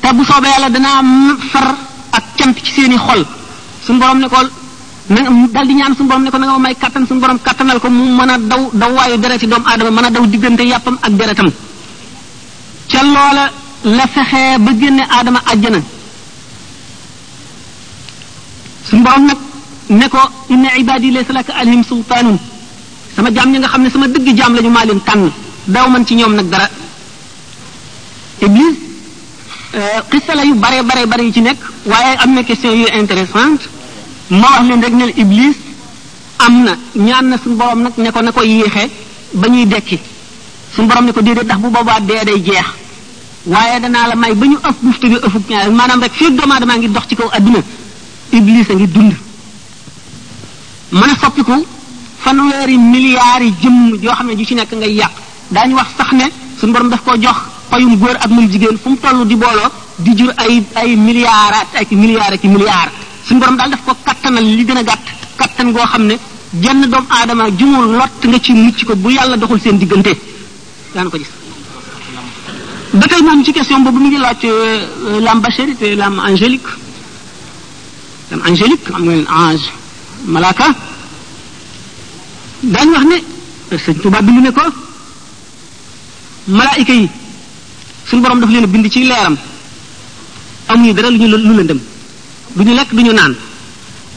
te 0.00 0.08
bu 0.14 0.24
soobee 0.24 0.48
yàlla 0.50 0.70
danaa 0.70 1.00
far 1.50 1.74
ak 2.12 2.24
cant 2.36 2.56
ci 2.62 2.72
seeni 2.72 2.94
i 2.94 2.98
xol 2.98 3.24
suñu 3.86 3.98
borom 3.98 4.18
ne 4.18 4.28
ko 4.28 4.38
na 5.08 5.64
di 5.64 5.74
ñaan 5.74 5.94
suñu 5.96 6.08
borom 6.08 6.22
ne 6.22 6.30
na 6.30 6.38
nga 6.38 6.52
ma 6.52 6.58
may 6.58 6.74
kàttan 6.74 7.06
suñu 7.06 7.20
borom 7.20 7.38
kattanal 7.42 7.78
ko 7.80 7.88
mu 7.90 8.04
mën 8.16 8.28
a 8.30 8.38
daw 8.38 8.70
dawaayu 8.72 9.18
deret 9.18 9.40
ci 9.40 9.46
doomu 9.46 9.66
aadama 9.66 9.90
mën 9.90 10.04
a 10.04 10.10
daw 10.10 10.26
diggante 10.26 10.62
yàppam 10.62 10.96
ak 11.00 11.10
deretam 11.10 11.50
ca 12.90 13.02
loola 13.02 13.50
la 13.82 14.06
fexee 14.06 14.58
ba 14.58 14.70
génne 14.80 15.02
aadama 15.08 15.40
àjjana 15.46 15.80
suñu 18.88 19.02
borom 19.02 19.26
nag 19.26 19.36
ne 19.90 20.08
ko 20.08 20.18
inna 20.50 20.74
ibadi 20.78 21.10
laysa 21.14 21.32
laka 21.32 21.54
alhim 21.54 21.84
sultaanun 21.84 22.38
sama 23.14 23.30
jaam 23.30 23.50
ñi 23.52 23.58
nga 23.58 23.68
xam 23.68 23.82
ne 23.82 23.90
sama 23.90 24.08
dëgg 24.08 24.36
jaam 24.36 24.54
la 24.54 24.60
ñu 24.60 24.68
maa 24.68 24.84
leen 24.84 25.00
tànn 25.04 25.30
daw 25.66 25.88
man 25.88 26.04
ci 26.06 26.14
ñoom 26.14 26.34
nag 26.34 26.48
dara 26.48 26.68
Iblis 28.42 28.74
xissa 30.10 30.32
euh, 30.32 30.34
la 30.34 30.44
yu 30.44 30.54
bare 30.54 30.82
bare 30.82 31.06
bare 31.06 31.22
yu 31.22 31.32
ci 31.32 31.40
nekk 31.40 31.58
waaye 31.86 32.16
am 32.18 32.32
na 32.34 32.42
question 32.42 32.72
yu 32.74 32.86
intéressante 32.92 33.68
ma 34.30 34.48
wax 34.50 34.66
leen 34.68 34.82
rek 34.84 34.92
ne 34.92 35.04
Iblis 35.16 35.56
am 36.38 36.64
na 36.64 36.72
ñaan 36.94 37.28
na 37.28 37.36
suñu 37.38 37.54
borom 37.54 37.82
nag 37.82 37.92
ne 37.96 38.10
ko 38.10 38.20
ne 38.22 38.30
ko 38.32 38.42
yéexe 38.42 38.90
ba 39.34 39.48
ñuy 39.48 39.66
dekki 39.66 40.00
suñu 40.74 40.88
borom 40.88 41.04
ne 41.06 41.12
ko 41.12 41.20
déedéet 41.22 41.44
ndax 41.44 41.58
bu 41.60 41.68
boobaa 41.70 42.00
dee 42.00 42.24
day 42.24 42.42
jeex 42.44 42.66
waaye 43.46 43.78
danaa 43.80 44.08
la 44.08 44.14
may 44.16 44.34
ba 44.34 44.46
ñu 44.46 44.58
ëf 44.68 44.74
bufte 44.82 45.06
bi 45.08 45.14
ëfuk 45.14 45.48
ñaar 45.48 45.70
maanaam 45.70 46.00
rek 46.02 46.12
fii 46.12 46.32
doomu 46.34 46.52
aadama 46.54 46.76
ngi 46.76 46.88
dox 46.88 47.06
ci 47.08 47.14
kaw 47.14 47.28
adduna 47.32 47.58
a 48.32 48.36
dund 48.94 49.14
mën 51.00 51.08
a 51.14 51.16
soppiku 51.24 51.54
fanweeri 52.24 52.76
milliards 52.92 53.44
yi 53.48 53.52
jëmm 53.62 53.78
yoo 54.04 54.14
xam 54.18 54.26
ne 54.28 54.32
ju 54.38 54.44
ci 54.48 54.54
nekk 54.54 54.72
ngay 54.80 54.92
yàq 55.00 55.12
daañu 55.54 55.74
wax 55.78 55.88
sax 55.98 56.10
ne 56.18 56.26
suñu 56.60 56.72
borom 56.72 56.88
daf 56.92 57.02
ko 57.06 57.12
jox 57.24 57.38
payum 57.70 57.94
góor 58.00 58.16
ak 58.24 58.28
moom 58.34 58.46
jigéen 58.52 58.76
fu 58.82 58.88
mu 58.90 58.96
toll 59.02 59.18
di 59.30 59.36
booloo 59.42 59.70
di 60.04 60.12
jur 60.18 60.30
ay 60.42 60.54
ay 60.80 60.90
milliards 61.08 61.70
ak 61.80 61.88
milliards 62.02 62.36
ak 62.36 62.44
milliards 62.54 62.92
suñu 63.26 63.38
borom 63.40 63.56
daal 63.58 63.70
daf 63.72 63.82
ko 63.86 63.92
kattanal 64.06 64.44
li 64.56 64.62
gën 64.68 64.78
a 64.80 64.82
gàtt 64.88 65.06
kattan 65.40 65.68
goo 65.74 65.86
xam 65.92 66.04
ne 66.10 66.14
jenn 66.62 66.82
doomu 66.92 67.06
aadama 67.16 67.44
jumul 67.58 67.86
lott 68.00 68.18
nga 68.28 68.38
ci 68.44 68.52
mucc 68.62 68.78
ko 68.88 68.92
bu 69.02 69.08
yàlla 69.16 69.36
doxul 69.40 69.60
seen 69.60 69.76
diggante 69.80 70.12
daan 70.94 71.06
ko 71.10 71.16
gis 71.20 71.30
ba 72.98 73.04
tey 73.10 73.20
moom 73.26 73.40
ci 73.44 73.50
question 73.54 73.80
boobu 73.84 73.98
mu 74.02 74.08
ngi 74.08 74.18
laaj 74.24 74.42
euh, 74.44 74.50
euh, 74.54 74.76
l'âme 75.24 75.40
bacharique 75.44 75.82
et 75.86 75.92
l'âme 76.00 76.18
angélique 76.30 76.70
am 78.94 79.00
nga 79.04 79.14
ange 79.48 79.66
malaaka 80.26 80.64
daañu 82.62 82.92
wax 82.96 83.04
ne 83.10 83.16
sëñ 83.84 83.94
Tuubaa 84.02 84.22
bindu 84.26 84.40
ne 84.42 84.50
ko 84.58 84.62
malaayika 86.58 86.92
yi 87.00 87.08
suñ 88.08 88.20
borom 88.22 88.40
daf 88.40 88.50
leen 88.50 88.64
a 88.66 88.66
bind 88.66 88.86
ci 88.92 89.00
leeram 89.10 89.36
am 90.66 90.76
amuñu 90.76 90.92
dara 90.94 91.10
lu 91.10 91.18
ñu 91.18 91.28
lu 91.36 91.62
dem 91.70 91.80
du 92.56 92.62
ñu 92.64 92.74
lekk 92.78 92.90
du 92.94 93.02
ñu 93.02 93.12
naan 93.12 93.34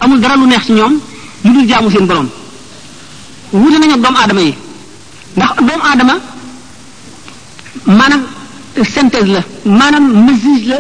amul 0.02 0.20
dara 0.20 0.36
lu 0.36 0.46
neex 0.48 0.64
ci 0.66 0.72
ñoom 0.74 0.94
lu 1.44 1.50
dul 1.54 1.66
jaamu 1.70 1.90
seen 1.92 2.06
borom 2.08 2.30
wute 3.54 3.78
nañu 3.78 3.94
ak 3.94 4.02
doomu 4.04 4.18
aadama 4.20 4.42
yi 4.42 4.54
ndax 5.38 5.56
doomu 5.68 5.84
aadama 5.90 6.14
maanaam 7.98 8.24
synthèse 8.94 9.28
la 9.36 9.42
maanaam 9.78 10.06
mesige 10.26 10.68
la 10.70 10.80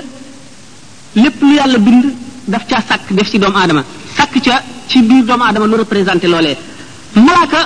lépp 1.23 1.41
lu 1.41 1.53
yàlla 1.57 1.77
bind 1.77 2.05
daf 2.51 2.63
caa 2.69 2.81
sàkk 2.89 3.13
def 3.15 3.27
ci 3.31 3.37
doomu 3.39 3.57
aadama 3.57 3.83
sàkk 4.17 4.35
ca 4.47 4.55
ci 4.89 5.06
biir 5.06 5.23
doomu 5.23 5.43
aadama 5.45 5.65
lu 5.69 5.78
représenté 5.78 6.25
loolee 6.28 6.58
malaaka 7.15 7.62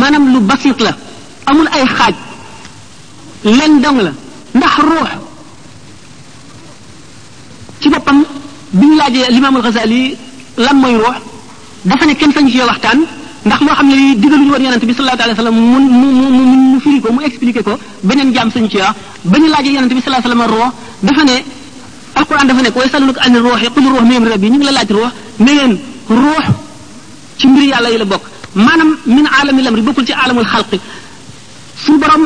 maanaam 0.00 0.24
lu 0.32 0.38
basit 0.50 0.78
la 0.80 0.92
amul 1.46 1.68
ay 1.76 1.84
xaaj 1.96 2.14
leen 3.44 3.74
la 4.04 4.10
ndax 4.56 4.74
ruux 4.88 5.08
ci 7.80 7.88
boppam 7.92 8.24
bi 8.78 8.86
ñu 8.86 8.96
laajee 8.96 9.28
limaamul 9.36 9.62
Xasaali 9.66 10.16
lan 10.56 10.76
mooy 10.82 10.96
ruux 11.02 11.16
dafa 11.84 12.04
ne 12.06 12.14
kenn 12.20 12.32
sañu 12.32 12.50
ci 12.50 12.60
waxtaan 12.70 12.98
ndax 13.44 13.60
loo 13.66 13.74
xam 13.78 13.86
ne 13.88 13.94
lii 14.00 14.14
digaluñu 14.20 14.50
woon 14.52 14.62
yonente 14.64 14.86
bi 14.88 14.94
sallallahu 14.94 15.20
alayhi 15.22 15.30
wa 15.36 15.42
sallam 15.44 15.54
mu 15.70 15.78
mu 16.00 16.06
mu 16.36 16.44
mu 16.72 16.78
firi 17.38 17.52
ko 17.66 17.72
beneen 18.08 18.32
jaam 18.34 18.48
sañu 18.50 18.68
ci 18.72 18.78
wax 18.78 18.94
ba 19.30 19.36
ñu 19.38 19.46
laajee 19.52 19.74
yonente 19.76 19.94
bi 19.94 20.00
sallallahu 20.00 20.24
alayhi 20.24 20.40
wa 20.40 20.44
sallam 20.48 20.54
ruux 20.54 20.70
dafa 21.06 21.22
ne 21.28 21.36
alquran 22.18 22.46
dafa 22.50 22.60
ne 22.64 22.70
ko 22.72 22.78
yasaluka 22.82 23.20
ani 23.24 23.38
ruux 23.38 23.60
qul 23.74 23.84
ruux 23.92 24.04
min 24.10 24.22
rabbi 24.32 24.50
ñu 24.50 24.56
ngi 24.56 24.64
la 24.66 24.72
laaj 24.78 24.90
ruux 24.96 25.12
روح 26.16 26.44
ci 27.38 27.46
mbir 27.48 27.62
yàlla 27.70 27.88
yi 27.90 27.98
la 27.98 28.04
bokk 28.04 28.24
maanaam 28.54 28.90
min 29.06 29.26
aalami 29.36 29.62
lamri 29.62 29.82
bokkul 29.86 30.04
ci 30.06 30.12
aalamul 30.12 30.44
xalqi 30.52 30.78
su 31.84 31.92
borom 32.00 32.24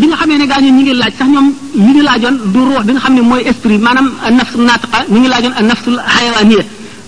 bi 0.00 0.06
nga 0.08 0.16
xamee 0.20 0.38
ne 0.38 0.46
gaa 0.50 0.60
ñi 0.60 0.70
ngi 0.70 0.94
laaj 1.00 1.12
sax 1.18 1.28
ñoom 1.28 1.48
ñi 1.74 1.90
ngi 1.90 2.02
laajoon 2.08 2.36
du 2.54 2.58
ruux 2.68 2.82
bi 2.88 2.92
nga 2.92 3.00
xam 3.00 3.14
ne 3.14 3.20
mooy 3.22 3.42
esprit 3.48 3.78
maanaam 3.86 4.08
nafs 4.38 4.52
nataqa 4.68 4.98
ñi 5.08 5.18
ngi 5.20 5.28
laajoon 5.32 5.54
nafsul 5.70 5.96
xayawaniya 6.14 6.62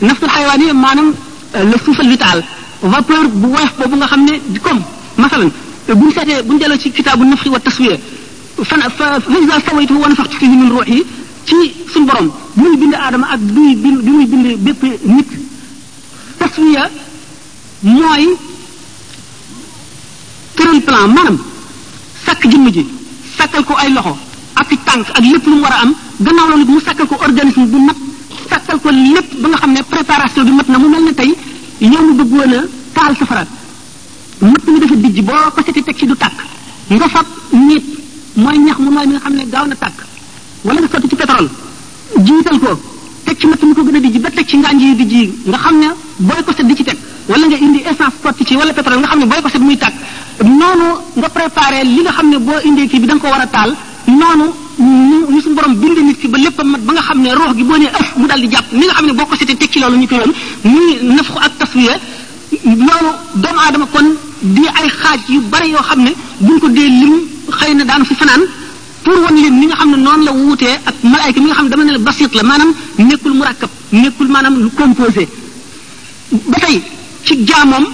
nafsul 0.08 0.28
xayawaniya 0.34 0.72
maanaam 0.74 1.08
le 1.70 1.76
souffle 1.84 2.08
vital 2.12 2.38
vapeur 2.82 3.26
bu 3.28 3.48
woyof 3.54 3.72
boobu 3.78 3.96
nga 3.96 4.06
xam 4.06 4.20
ne 4.24 4.58
kom 4.64 4.78
masalan 5.18 5.50
bu 5.96 6.02
ñu 6.06 6.12
seetee 6.16 6.42
bu 6.44 6.52
ñu 6.54 6.58
delloo 6.60 6.78
ci 6.78 6.90
kitaabu 6.90 7.24
nafsi 7.26 7.48
wa 7.48 7.60
taswiya 7.60 7.96
fa 8.68 8.76
fa 8.98 9.20
fa 9.20 9.54
sawaytu 9.68 9.94
wa 10.02 10.08
nafaxtu 10.08 10.36
fihi 10.40 10.56
min 10.60 10.70
ruuxi 10.70 11.04
ci 11.46 11.56
sun 11.92 12.04
borom 12.08 12.28
bu 12.54 12.62
muy 12.62 12.76
bind 12.78 12.94
aadama 12.94 13.26
ak 13.32 13.40
bi 13.54 13.60
muy 13.76 13.98
bi 14.06 14.10
muy 14.18 14.26
bind 14.32 14.58
bépp 14.64 14.82
nit 15.04 15.41
taswiya 16.42 16.84
mooy 17.86 18.24
tëral 20.58 20.80
plan 20.88 21.06
maanaam 21.14 21.36
sàkk 22.24 22.42
jëmm 22.50 22.66
ji 22.74 22.84
sàkkal 23.36 23.64
ko 23.68 23.76
ay 23.82 23.90
loxo 23.96 24.16
ak 24.60 24.70
tànk 24.88 25.06
ak 25.16 25.24
lépp 25.32 25.46
lu 25.46 25.60
war 25.62 25.72
a 25.74 25.78
am 25.86 25.92
gannaaw 26.24 26.46
loolu 26.50 26.64
mu 26.72 26.80
sàkkal 26.86 27.06
ko 27.06 27.16
organism 27.26 27.62
bu 27.72 27.78
mat 27.86 27.98
sàkkal 28.52 28.78
ko 28.82 28.90
lépp 28.90 29.28
ba 29.42 29.48
nga 29.48 29.58
xam 29.62 29.72
ne 29.72 29.82
préparation 29.94 30.44
bi 30.46 30.52
mat 30.58 30.68
na 30.68 30.78
mu 30.78 30.88
mel 30.94 31.02
ne 31.04 31.12
tey 31.20 31.32
yow 31.92 32.02
mu 32.06 32.12
bëggoon 32.20 32.54
a 32.58 32.62
taal 32.94 33.16
safara 33.20 33.44
matt 34.52 34.64
mi 34.72 34.78
dafa 34.82 34.94
dijj 35.04 35.18
boo 35.30 35.44
ko 35.54 35.60
seti 35.66 35.82
teg 35.82 35.96
ci 35.98 36.06
du 36.06 36.14
tàkk 36.24 36.38
nga 36.96 37.08
fab 37.08 37.26
niit 37.68 37.84
mooy 38.42 38.58
ñax 38.58 38.78
mu 38.78 38.90
nooy 38.90 39.06
mi 39.06 39.14
nga 39.14 39.20
xam 39.24 39.34
ne 39.34 39.44
gaaw 39.52 39.66
na 39.66 39.74
tàkk 39.76 39.98
wala 40.64 40.80
nga 40.80 40.88
sotti 40.94 41.08
ci 41.08 41.16
pétrole 41.16 41.48
jiital 42.26 42.58
ko 42.62 42.91
ci 43.42 43.46
matt 43.50 43.62
mi 43.66 43.74
ko 43.78 43.82
gën 43.88 43.96
a 43.96 44.00
dijji 44.04 44.18
ba 44.22 44.30
teg 44.30 44.46
ci 44.46 44.56
ngànj 44.62 44.82
yu 44.86 44.94
dijji 45.00 45.16
yi 45.18 45.26
nga 45.50 45.58
xam 45.58 45.78
ne 45.80 45.86
booy 46.28 46.42
ko 46.46 46.52
set 46.52 46.66
di 46.70 46.76
ci 46.78 46.84
teg 46.86 46.96
wala 47.26 47.46
nga 47.50 47.56
indi 47.58 47.82
essence 47.84 48.14
sotti 48.22 48.44
ci 48.46 48.54
wala 48.56 48.72
pétrole 48.72 48.98
nga 49.02 49.06
xam 49.10 49.18
ne 49.18 49.26
booy 49.26 49.42
ko 49.42 49.48
set 49.48 49.60
muy 49.66 49.76
tàkk 49.82 49.92
noonu 50.46 50.86
nga 51.18 51.28
préparé 51.28 51.82
li 51.84 52.00
nga 52.06 52.10
xam 52.14 52.28
ne 52.30 52.38
boo 52.38 52.54
indee 52.70 52.86
kii 52.86 53.00
bi 53.02 53.06
da 53.06 53.14
nga 53.14 53.20
ko 53.20 53.28
war 53.34 53.40
a 53.42 53.46
taal 53.46 53.74
noonu 54.06 54.46
ñu 55.30 55.40
suñu 55.42 55.54
borom 55.54 55.74
bind 55.74 55.98
nit 55.98 56.18
ki 56.20 56.28
ba 56.28 56.38
lépp 56.38 56.60
a 56.60 56.64
mat 56.64 56.80
ba 56.86 56.92
nga 56.92 57.00
xam 57.02 57.20
ne 57.20 57.34
roox 57.34 57.56
gi 57.56 57.64
boo 57.64 57.76
nee 57.78 57.90
ëf 58.00 58.14
mu 58.16 58.26
dal 58.26 58.40
di 58.40 58.48
jàpp 58.54 58.66
ni 58.72 58.84
nga 58.86 58.92
xam 58.94 59.06
ne 59.06 59.12
boo 59.12 59.26
ko 59.26 59.34
setee 59.36 59.56
teg 59.56 59.70
ci 59.70 59.78
loolu 59.80 59.96
ñu 59.96 60.06
koy 60.06 60.18
woon 60.22 60.32
muy 60.62 61.14
nafxu 61.14 61.38
ak 61.38 61.52
taswiya 61.58 61.98
loolu 62.64 63.10
doomu 63.34 63.58
aadama 63.66 63.86
kon 63.92 64.06
di 64.42 64.66
ay 64.66 64.88
xaaj 64.88 65.20
yu 65.28 65.40
bari 65.50 65.70
yoo 65.74 65.80
xam 65.82 66.02
ne 66.02 66.12
buñ 66.38 66.58
ko 66.60 66.68
dee 66.68 66.88
lim 66.88 67.14
xëy 67.58 67.74
na 67.74 67.84
daanu 67.84 68.04
fi 68.04 68.14
fanaan 68.14 68.42
pour 69.04 69.14
wan 69.24 69.34
leen 69.42 69.56
ni 69.60 69.66
nga 69.66 69.76
xam 69.78 69.90
ne 69.90 69.96
noonu 69.96 70.22
la 70.26 70.32
wuutee 70.32 70.76
ak 70.90 70.96
malaayka 71.02 71.40
mi 71.40 71.46
nga 71.48 71.54
xam 71.56 71.64
ne 71.66 71.70
dama 71.70 71.84
ne 71.84 71.92
la 71.92 71.98
basit 71.98 72.32
la 72.34 72.42
maanaam 72.42 72.70
nekkul 72.98 73.32
murakkab 73.34 73.70
nekkul 73.92 74.28
maanaam 74.34 74.54
lu 74.62 74.70
composé 74.76 75.28
ba 76.50 76.56
tey 76.62 76.80
ci 77.24 77.34
jaamoom 77.46 77.84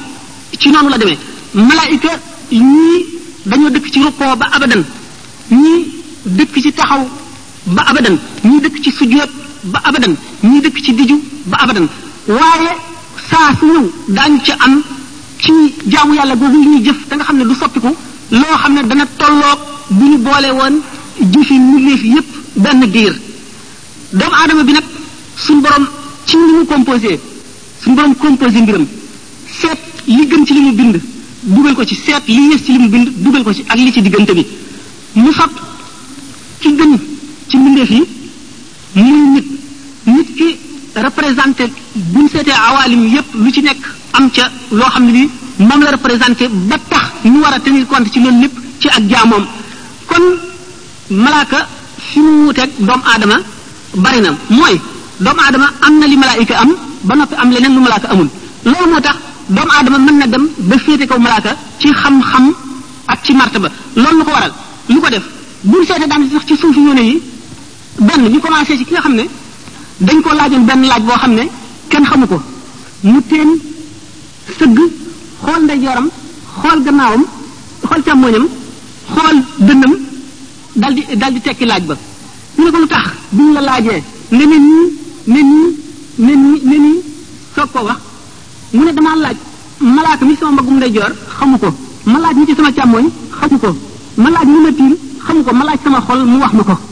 ci 0.58 0.68
noonu 0.70 0.88
la 0.90 0.98
demee 0.98 1.18
malaayka 1.54 2.10
ñii 2.52 3.00
dañoo 3.46 3.70
dëkk 3.70 3.86
ci 3.92 3.98
rukkoo 4.02 4.36
ba 4.36 4.46
abadan 4.54 4.82
ñii 5.50 5.80
dëkk 6.38 6.54
ci 6.64 6.72
taxaw 6.72 7.02
ba 7.66 7.82
abadan 7.90 8.16
ñii 8.44 8.60
dëkk 8.60 8.76
ci 8.82 8.90
sujjóot 8.90 9.30
ba 9.64 9.80
abadan 9.84 10.14
ñii 10.44 10.60
dëkk 10.60 10.76
ci 10.84 10.92
diju 10.94 11.16
ba 11.46 11.56
abadan 11.62 11.86
waaye 12.26 12.70
saa 13.30 13.50
su 13.58 13.64
ñëw 13.66 13.84
daañu 14.08 14.40
ci 14.44 14.52
am 14.52 14.82
ci 15.40 15.52
jaamu 15.86 16.14
yàlla 16.14 16.34
googu 16.36 16.56
li 16.62 16.68
ñuy 16.68 16.84
jëf 16.84 17.06
da 17.08 17.16
nga 17.16 17.24
xam 17.24 17.36
ne 17.38 17.44
du 17.44 17.54
soppiku 17.54 17.96
loo 18.30 18.56
xam 18.62 18.72
ne 18.74 18.82
dana 18.82 19.06
tolloog 19.16 19.58
bu 19.90 20.04
ñu 20.04 20.18
boole 20.18 20.50
woon 20.52 20.80
jëfi 21.20 21.58
mbindeef 21.58 22.02
yépp 22.12 22.26
benn 22.62 22.80
diir 22.92 23.14
doomu 24.12 24.36
aadama 24.38 24.62
bi 24.64 24.72
nag 24.72 24.84
suñ 25.44 25.60
borom 25.62 25.86
ci 26.26 26.36
ni 26.36 26.52
mu 26.58 26.64
composé 26.66 27.18
suñ 27.82 27.94
borom 27.94 28.14
composé 28.14 28.60
mbiram 28.62 28.86
seet 29.60 29.78
li 30.06 30.26
gën 30.26 30.44
ci 30.46 30.52
li 30.54 30.60
mu 30.60 30.72
bind 30.72 31.00
dugal 31.42 31.74
ko 31.74 31.84
ci 31.84 31.94
seet 31.94 32.22
li 32.28 32.48
yées 32.50 32.58
ci 32.64 32.72
li 32.72 32.78
mu 32.78 32.88
bind 32.88 33.08
dugal 33.16 33.42
ko 33.44 33.52
ci 33.54 33.64
ak 33.66 33.76
li 33.76 33.92
ci 33.92 34.02
diggante 34.02 34.32
bi 34.34 34.46
mu 35.14 35.32
fab 35.32 35.50
ki 36.60 36.72
gën 36.76 36.92
ci 37.48 37.56
mbindeef 37.56 37.90
yi 37.90 38.02
mu 39.02 39.34
nit 39.34 39.46
nit 40.06 40.34
ki 40.36 40.56
représenté 40.94 41.64
buñ 41.94 42.28
seetee 42.28 42.54
awaalim 42.68 43.04
yépp 43.14 43.26
lu 43.34 43.50
ci 43.52 43.62
nekk 43.62 43.82
am 44.12 44.30
ca 44.30 44.50
loo 44.70 44.88
xam 44.90 45.04
ne 45.06 45.10
ni 45.12 45.30
moom 45.66 45.82
la 45.82 45.90
représenté 45.90 46.48
ba 46.48 46.76
tax 46.88 47.04
ñu 47.24 47.40
war 47.40 47.54
a 47.54 47.60
tenir 47.60 47.86
compte 47.86 48.10
ci 48.12 48.20
loolu 48.20 48.36
népp 48.38 48.58
ci 48.80 48.88
ak 48.88 49.02
jaamoom 49.08 49.46
kon 50.06 50.22
malaaka 51.10 51.66
fi 51.98 52.20
mu 52.20 52.44
wuuteeg 52.44 52.70
doomu 52.78 53.02
aadama 53.06 53.36
bari 53.96 54.20
na 54.20 54.30
mooy 54.50 54.78
doomu 55.20 55.40
adama 55.48 55.66
am 55.82 55.98
na 55.98 56.06
li 56.06 56.16
malaayika 56.16 56.54
am 56.60 56.70
ba 57.02 57.14
noppi 57.16 57.34
am 57.34 57.50
leneen 57.50 57.74
lu 57.74 57.80
malaaka 57.80 58.08
amul 58.10 58.28
loolu 58.64 58.88
moo 58.92 59.00
tax 59.00 59.16
doomu 59.48 59.72
aadama 59.76 59.98
mën 59.98 60.16
na 60.18 60.26
dem 60.26 60.46
ba 60.58 60.78
féete 60.78 61.06
kaw 61.06 61.18
malaaka 61.18 61.56
ci 61.78 61.88
xam-xam 61.90 62.52
ak 63.06 63.18
ci 63.24 63.32
ba 63.34 63.48
loolu 63.96 64.18
lu 64.18 64.24
ko 64.24 64.30
waral 64.30 64.52
lu 64.90 65.00
ko 65.00 65.08
def 65.08 65.24
buñ 65.64 65.84
seete 65.86 66.08
daan 66.08 66.28
sax 66.30 66.44
ci 66.46 66.56
suufi 66.56 66.80
yóne 66.80 67.00
yi 67.00 67.20
benn 68.00 68.28
ñu 68.30 68.38
commencé 68.40 68.76
ci 68.76 68.84
ki 68.84 68.92
nga 68.92 69.00
xam 69.00 69.14
ne 69.14 69.24
dañ 70.00 70.20
ko 70.22 70.34
laajoon 70.34 70.64
benn 70.64 70.82
laaj 70.86 71.02
boo 71.02 71.16
xam 71.16 71.32
ne 71.34 71.48
kenn 71.88 72.04
xamu 72.04 72.26
ko 72.26 72.42
mu 73.04 73.22
teen 73.28 73.48
sëgg 74.58 74.78
xool 75.42 75.62
ndeyjooram 75.64 76.08
xool 76.62 76.82
gannaawam 76.82 77.24
xool 77.88 78.02
càmmoñam 78.02 78.46
xool 79.14 79.42
dënnam 79.60 80.07
dal 80.78 80.92
di 80.94 81.02
dal 81.18 81.30
di 81.34 81.40
tekki 81.42 81.64
laaj 81.66 81.84
ba 81.90 81.96
ñu 82.58 82.64
ne 82.64 82.70
ko 82.70 82.78
lu 82.78 82.86
tax 82.86 83.06
bi 83.36 83.42
la 83.54 83.60
laajee 83.68 84.00
ne 84.36 84.44
ne 84.50 84.56
nii 84.66 84.86
ne 85.34 85.40
nii 85.50 85.70
ne 86.26 86.32
nii 86.34 86.58
ne 86.70 86.76
nii 86.78 86.98
wax 87.88 87.98
mu 88.74 88.84
ne 88.84 88.92
damaa 88.96 89.14
laaj 89.24 89.36
malaaka 89.80 90.24
mi 90.24 90.36
sama 90.38 90.50
mbaggum 90.52 90.76
ndey 90.76 90.92
joor 90.94 91.12
xamu 91.38 91.58
ko 91.58 91.68
ma 92.12 92.18
laaj 92.18 92.36
mi 92.38 92.46
ci 92.46 92.54
sama 92.56 92.70
càmmoñ 92.76 93.06
xamu 93.40 93.58
ko 93.62 93.68
ma 94.22 94.28
laaj 94.34 94.46
mi 94.52 94.58
ma 94.64 94.70
tiim 94.78 94.94
xamu 95.26 95.42
ko 95.44 95.52
ma 95.52 95.64
sama 95.84 95.98
xol 96.06 96.20
mu 96.24 96.38
wax 96.42 96.52
ma 96.52 96.62
ko 96.68 96.87